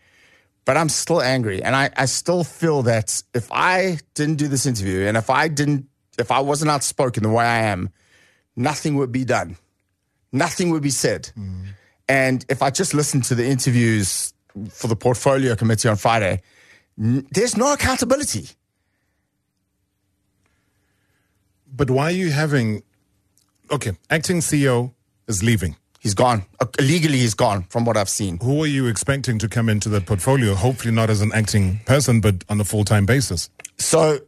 But 0.64 0.76
I'm 0.76 0.88
still 0.88 1.22
angry, 1.22 1.62
and 1.62 1.76
I, 1.76 1.90
I 1.96 2.06
still 2.06 2.42
feel 2.42 2.82
that 2.82 3.22
if 3.34 3.48
I 3.52 3.98
didn't 4.14 4.36
do 4.36 4.48
this 4.48 4.66
interview, 4.66 5.06
and 5.06 5.16
if 5.16 5.30
I 5.30 5.48
didn't, 5.48 5.86
if 6.18 6.30
I 6.30 6.40
wasn't 6.40 6.70
outspoken 6.70 7.22
the 7.22 7.30
way 7.30 7.44
I 7.44 7.66
am, 7.66 7.90
nothing 8.56 8.96
would 8.96 9.12
be 9.12 9.24
done, 9.24 9.56
nothing 10.32 10.70
would 10.70 10.82
be 10.82 10.90
said. 10.90 11.30
Mm. 11.38 11.66
And 12.08 12.44
if 12.48 12.62
I 12.62 12.70
just 12.70 12.94
listened 12.94 13.24
to 13.24 13.36
the 13.36 13.46
interviews 13.46 14.34
for 14.70 14.88
the 14.88 14.96
portfolio 14.96 15.54
committee 15.54 15.88
on 15.88 15.96
Friday, 15.96 16.42
there's 16.96 17.56
no 17.56 17.72
accountability. 17.72 18.48
But 21.74 21.90
why 21.90 22.04
are 22.04 22.10
you 22.10 22.30
having, 22.30 22.82
okay, 23.70 23.92
acting 24.10 24.38
CEO 24.38 24.92
is 25.28 25.42
leaving. 25.42 25.76
He's 26.00 26.14
gone. 26.14 26.44
Uh, 26.58 26.66
legally, 26.80 27.18
he's 27.18 27.34
gone 27.34 27.64
from 27.64 27.84
what 27.84 27.96
I've 27.96 28.08
seen. 28.08 28.38
Who 28.42 28.62
are 28.62 28.66
you 28.66 28.86
expecting 28.86 29.38
to 29.38 29.48
come 29.48 29.68
into 29.68 29.88
that 29.90 30.06
portfolio? 30.06 30.54
Hopefully 30.54 30.92
not 30.94 31.10
as 31.10 31.20
an 31.20 31.30
acting 31.34 31.80
person, 31.84 32.20
but 32.20 32.42
on 32.48 32.60
a 32.60 32.64
full-time 32.64 33.04
basis. 33.04 33.50
So, 33.76 34.20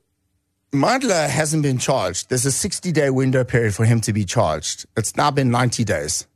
Mandla 0.72 1.28
hasn't 1.28 1.62
been 1.62 1.78
charged. 1.78 2.28
There's 2.28 2.46
a 2.46 2.52
60 2.52 2.92
day 2.92 3.10
window 3.10 3.42
period 3.42 3.74
for 3.74 3.84
him 3.84 4.00
to 4.02 4.12
be 4.12 4.24
charged. 4.24 4.86
It's 4.96 5.16
now 5.16 5.30
been 5.30 5.50
90 5.50 5.84
days. 5.84 6.26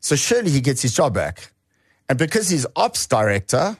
So, 0.00 0.16
surely 0.16 0.50
he 0.50 0.60
gets 0.60 0.82
his 0.82 0.92
job 0.92 1.14
back. 1.14 1.52
And 2.08 2.18
because 2.18 2.48
he's 2.48 2.66
ops 2.74 3.06
director 3.06 3.76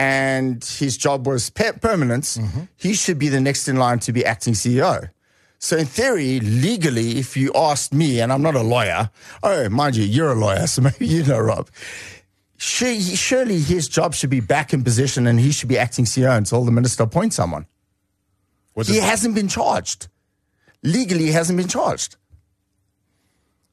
and 0.00 0.64
his 0.64 0.96
job 0.96 1.28
was 1.28 1.50
pe- 1.50 1.72
permanent, 1.72 2.36
he 2.76 2.94
should 2.94 3.20
be 3.20 3.28
the 3.28 3.40
next 3.40 3.68
in 3.68 3.76
line 3.76 4.00
to 4.00 4.12
be 4.12 4.24
acting 4.24 4.54
CEO. 4.54 5.10
So, 5.60 5.76
in 5.76 5.86
theory, 5.86 6.38
legally, 6.40 7.18
if 7.18 7.36
you 7.36 7.52
asked 7.54 7.92
me, 7.92 8.20
and 8.20 8.32
I'm 8.32 8.42
not 8.42 8.54
a 8.54 8.62
lawyer, 8.62 9.10
oh, 9.42 9.68
mind 9.68 9.96
you, 9.96 10.04
you're 10.04 10.30
a 10.30 10.34
lawyer, 10.34 10.66
so 10.68 10.82
maybe 10.82 11.06
you 11.06 11.24
know, 11.24 11.40
Rob. 11.40 11.68
surely 12.56 13.58
his 13.58 13.88
job 13.88 14.14
should 14.14 14.30
be 14.30 14.40
back 14.40 14.72
in 14.72 14.84
position 14.84 15.26
and 15.26 15.40
he 15.40 15.50
should 15.50 15.68
be 15.68 15.78
acting 15.78 16.04
CEO 16.04 16.36
until 16.36 16.64
the 16.64 16.70
minister 16.70 17.02
appoints 17.02 17.36
someone. 17.36 17.66
he 18.86 18.98
hasn't 18.98 19.34
been 19.34 19.48
charged. 19.48 20.06
Legally, 20.84 21.24
he 21.24 21.32
hasn't 21.32 21.56
been 21.56 21.68
charged. 21.68 22.16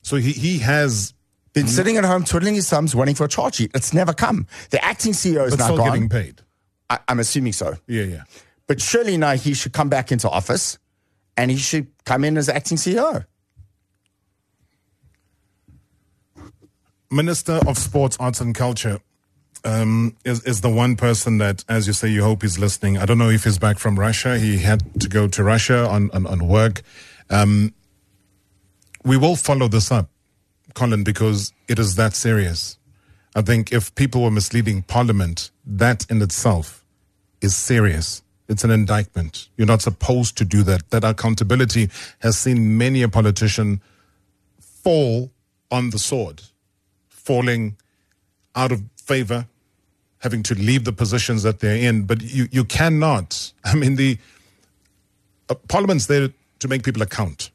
So 0.02 0.16
he, 0.18 0.32
he 0.32 0.60
has 0.60 1.14
been 1.54 1.68
sitting 1.68 1.98
at 1.98 2.04
home 2.04 2.24
twiddling 2.26 2.56
his 2.56 2.70
thumbs 2.70 2.96
waiting 2.96 3.16
for 3.16 3.26
a 3.26 3.28
charge 3.28 3.56
sheet. 3.56 3.72
It's 3.74 3.94
never 3.94 4.14
come. 4.14 4.48
The 4.72 4.84
acting 4.84 5.14
CEO 5.14 5.46
is 5.46 5.52
but 5.52 5.60
now 5.60 5.66
still 5.66 5.78
gone. 5.78 5.88
getting 5.88 6.10
paid. 6.10 6.42
I, 6.90 7.00
I'm 7.08 7.20
assuming 7.20 7.54
so. 7.54 7.76
Yeah, 7.88 8.04
yeah. 8.04 8.24
But 8.68 8.82
surely 8.82 9.18
now 9.18 9.36
he 9.36 9.54
should 9.54 9.74
come 9.74 9.90
back 9.90 10.12
into 10.12 10.30
office 10.30 10.80
and 11.38 11.52
he 11.52 11.58
should 11.58 11.88
come 12.06 12.24
in 12.24 12.38
as 12.38 12.50
acting 12.50 12.78
CEO. 12.78 13.26
Minister 17.12 17.60
of 17.68 17.78
Sports, 17.78 18.18
Arts 18.20 18.42
and 18.42 18.54
Culture 18.56 19.00
um, 19.64 20.16
is, 20.26 20.44
is 20.44 20.62
the 20.62 20.70
one 20.70 20.96
person 20.96 21.38
that, 21.40 21.64
as 21.68 21.88
you 21.88 21.94
say, 21.94 22.08
you 22.08 22.24
hope 22.24 22.42
he's 22.42 22.60
listening. 22.60 22.98
I 22.98 23.06
don't 23.06 23.18
know 23.18 23.30
if 23.30 23.44
he's 23.44 23.58
back 23.58 23.80
from 23.80 24.00
Russia. 24.00 24.38
He 24.38 24.58
had 24.58 25.02
to 25.02 25.10
go 25.10 25.28
to 25.28 25.44
Russia 25.44 25.88
on, 25.88 26.12
on, 26.12 26.28
on 26.28 26.48
work. 26.48 26.82
Um, 27.30 27.74
we 29.04 29.18
will 29.18 29.36
follow 29.36 29.68
this 29.68 29.92
up, 29.92 30.10
Colin, 30.74 31.04
because 31.04 31.54
it 31.68 31.80
is 31.80 31.96
that 31.96 32.16
serious. 32.16 32.78
I 33.36 33.42
think 33.42 33.72
if 33.72 33.94
people 33.96 34.24
were 34.24 34.32
misleading 34.32 34.84
Parliament, 34.84 35.52
that 35.66 36.10
in 36.10 36.22
itself 36.22 36.86
is 37.42 37.56
serious. 37.56 38.24
It's 38.48 38.64
an 38.64 38.72
indictment. 38.72 39.50
You're 39.58 39.68
not 39.68 39.82
supposed 39.82 40.38
to 40.38 40.46
do 40.46 40.64
that. 40.64 40.90
That 40.92 41.04
accountability 41.04 41.90
has 42.20 42.38
seen 42.38 42.78
many 42.78 43.02
a 43.02 43.10
politician 43.10 43.82
fall 44.60 45.32
on 45.72 45.90
the 45.90 46.00
sword 46.00 46.44
falling 47.08 47.76
out 48.56 48.72
of 48.72 48.84
favor, 48.98 49.48
having 50.20 50.44
to 50.44 50.54
leave 50.54 50.84
the 50.84 50.94
positions 50.94 51.44
that 51.44 51.60
they're 51.60 51.76
in. 51.76 52.04
But 52.04 52.22
you, 52.22 52.48
you 52.52 52.64
cannot. 52.64 53.52
I 53.64 53.76
mean, 53.76 53.96
the 53.96 54.18
uh, 55.50 55.56
Parliament's 55.68 56.06
there 56.06 56.30
to 56.60 56.68
make 56.68 56.84
people 56.84 57.02
account. 57.02 57.50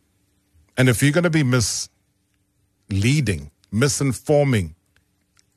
And 0.76 0.88
if 0.88 1.02
you're 1.02 1.12
going 1.12 1.24
to 1.24 1.30
be 1.30 1.44
misleading, 1.44 3.50
misinforming 3.72 4.74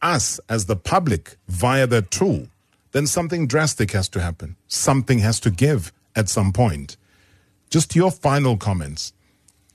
us 0.01 0.39
as 0.49 0.65
the 0.65 0.75
public 0.75 1.37
via 1.47 1.87
that 1.87 2.11
tool, 2.11 2.47
then 2.93 3.05
something 3.05 3.45
drastic 3.47 3.91
has 3.91 4.07
to 4.09 4.21
happen. 4.21 4.55
Something 4.67 5.19
has 5.19 5.39
to 5.41 5.51
give 5.51 5.91
at 6.15 6.29
some 6.29 6.53
point. 6.53 6.95
Just 7.69 7.95
your 7.95 8.11
final 8.11 8.55
comments. 8.55 9.13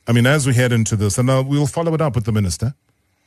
I 0.06 0.12
mean, 0.12 0.26
as 0.26 0.46
we 0.46 0.54
head 0.54 0.72
into 0.72 0.96
this, 0.96 1.18
and 1.18 1.28
uh, 1.28 1.44
we'll 1.46 1.66
follow 1.66 1.92
it 1.94 2.00
up 2.00 2.14
with 2.14 2.24
the 2.24 2.32
minister 2.32 2.74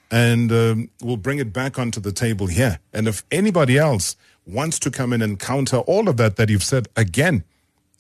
and 0.10 0.52
um, 0.52 0.90
we'll 1.02 1.18
bring 1.18 1.40
it 1.40 1.54
back 1.54 1.80
onto 1.80 2.02
the 2.02 2.12
table 2.12 2.48
here. 2.48 2.80
And 2.92 3.08
if 3.08 3.24
anybody 3.32 3.78
else 3.78 4.16
wants 4.46 4.78
to 4.80 4.92
come 4.92 5.14
in 5.14 5.22
and 5.22 5.40
counter 5.40 5.78
all 5.78 6.10
of 6.10 6.18
that 6.18 6.36
that 6.36 6.50
you've 6.50 6.64
said, 6.64 6.90
again, 6.96 7.44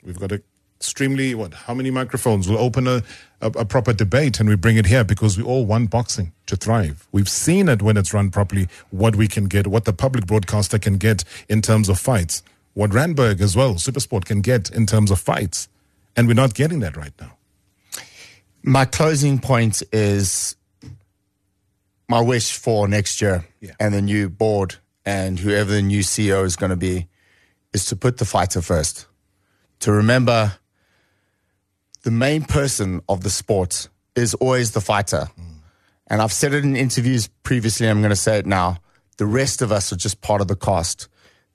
we've 0.04 0.19
got 0.19 0.32
a 0.32 0.41
extremely 0.82 1.36
what 1.36 1.54
how 1.54 1.76
many 1.76 1.91
microphones 1.91 2.50
we'll 2.50 2.58
open 2.58 2.88
a, 2.88 3.04
a, 3.39 3.48
a, 3.52 3.65
proper 3.65 3.94
debate 3.94 4.39
and 4.39 4.50
we 4.50 4.56
bring 4.56 4.78
it 4.78 4.88
here 4.88 5.04
because 5.04 5.38
we 5.38 5.44
all 5.44 5.63
want 5.63 5.91
boxing 5.91 6.34
to 6.48 6.56
thrive 6.56 7.08
we've 7.12 7.30
seen 7.30 7.70
it 7.70 7.84
when 7.84 7.98
it's 7.98 8.15
run 8.15 8.32
properly 8.32 8.67
what 8.89 9.15
we 9.15 9.28
can 9.28 9.46
get 9.46 9.67
what 9.67 9.86
the 9.86 9.94
public 9.94 10.26
broadcaster 10.26 10.80
can 10.80 10.98
get 10.98 11.24
in 11.48 11.62
terms 11.62 11.88
of 11.88 12.00
fights 12.00 12.41
what 12.74 12.89
Randburg 12.89 13.41
as 13.41 13.56
well 13.56 13.76
supersport 13.76 14.26
can 14.26 14.41
get 14.41 14.72
in 14.72 14.88
terms 14.88 15.12
of 15.12 15.20
fights 15.20 15.70
and 16.15 16.28
we're 16.28 16.34
not 16.34 16.56
getting 16.56 16.80
that 16.80 16.98
right 16.98 17.13
now 17.22 17.38
my 18.63 18.86
closing 18.86 19.38
point 19.38 19.84
is 19.91 20.56
my 22.10 22.22
wish 22.22 22.58
for 22.58 22.88
next 22.88 23.22
year 23.22 23.46
yeah. 23.60 23.74
and 23.80 23.94
the 23.94 24.02
new 24.02 24.30
board 24.30 24.78
and 25.06 25.39
whoever 25.39 25.72
the 25.72 25.82
new 25.82 26.02
CEO 26.02 26.44
is 26.44 26.56
going 26.56 26.72
to 26.72 26.76
be 26.76 27.08
is 27.74 27.86
to 27.86 27.96
put 27.96 28.17
the 28.17 28.26
fighter 28.26 28.62
first. 28.62 29.06
To 29.82 29.91
remember 29.91 30.54
the 32.04 32.12
main 32.12 32.44
person 32.44 33.02
of 33.08 33.22
the 33.22 33.30
sport 33.30 33.90
is 34.16 34.34
always 34.36 34.72
the 34.72 34.82
fighter. 34.82 35.30
Mm. 35.40 35.52
And 36.08 36.22
I've 36.22 36.34
said 36.34 36.54
it 36.54 36.64
in 36.64 36.76
interviews 36.76 37.28
previously, 37.44 37.88
I'm 37.88 38.02
going 38.02 38.10
to 38.10 38.16
say 38.16 38.38
it 38.38 38.46
now. 38.46 38.78
The 39.18 39.26
rest 39.26 39.62
of 39.62 39.72
us 39.72 39.94
are 39.94 39.98
just 39.98 40.22
part 40.22 40.42
of 40.42 40.48
the 40.48 40.56
cast. 40.56 41.08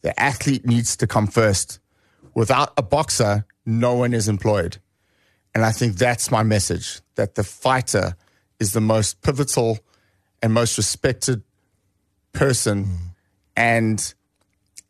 The 0.03 0.19
athlete 0.21 0.65
needs 0.65 0.97
to 0.99 1.07
come 1.07 1.27
first. 1.27 1.81
Without 2.35 2.73
a 2.77 2.83
boxer, 2.83 3.45
no 3.65 3.95
one 3.95 4.15
is 4.15 4.29
employed. 4.29 4.79
And 5.55 5.65
I 5.65 5.73
think 5.73 5.97
that's 5.97 6.31
my 6.31 6.43
message 6.43 7.01
that 7.17 7.35
the 7.35 7.43
fighter 7.43 8.17
is 8.61 8.73
the 8.73 8.81
most 8.81 9.21
pivotal 9.23 9.79
and 10.43 10.53
most 10.53 10.77
respected 10.77 11.43
person 12.33 12.85
mm. 12.85 12.97
and 13.57 14.15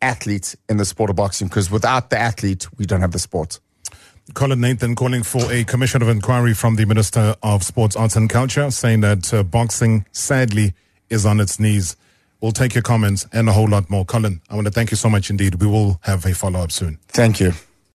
athlete 0.02 0.54
in 0.68 0.76
the 0.76 0.84
sport 0.84 1.08
of 1.10 1.16
boxing 1.16 1.48
because 1.48 1.70
without 1.70 2.10
the 2.10 2.18
athlete, 2.18 2.66
we 2.78 2.84
don't 2.84 3.00
have 3.00 3.12
the 3.12 3.18
sport. 3.18 3.60
Colin 4.34 4.60
Nathan 4.60 4.94
calling 4.94 5.22
for 5.22 5.50
a 5.52 5.64
commission 5.64 6.02
of 6.02 6.08
inquiry 6.08 6.52
from 6.52 6.76
the 6.76 6.84
Minister 6.84 7.36
of 7.42 7.62
Sports, 7.62 7.96
Arts 7.96 8.16
and 8.16 8.28
Culture, 8.28 8.70
saying 8.70 9.00
that 9.00 9.32
uh, 9.32 9.42
boxing 9.42 10.04
sadly 10.12 10.74
is 11.08 11.24
on 11.24 11.40
its 11.40 11.60
knees. 11.60 11.96
We'll 12.40 12.52
take 12.52 12.74
your 12.74 12.82
comments 12.82 13.26
and 13.32 13.48
a 13.48 13.52
whole 13.52 13.68
lot 13.68 13.88
more. 13.88 14.04
Colin, 14.04 14.40
I 14.50 14.54
want 14.54 14.66
to 14.66 14.72
thank 14.72 14.90
you 14.90 14.96
so 14.96 15.08
much 15.08 15.30
indeed. 15.30 15.56
We 15.56 15.66
will 15.66 15.98
have 16.02 16.26
a 16.26 16.34
follow 16.34 16.60
up 16.60 16.72
soon. 16.72 16.98
Thank 17.08 17.40
you. 17.40 17.52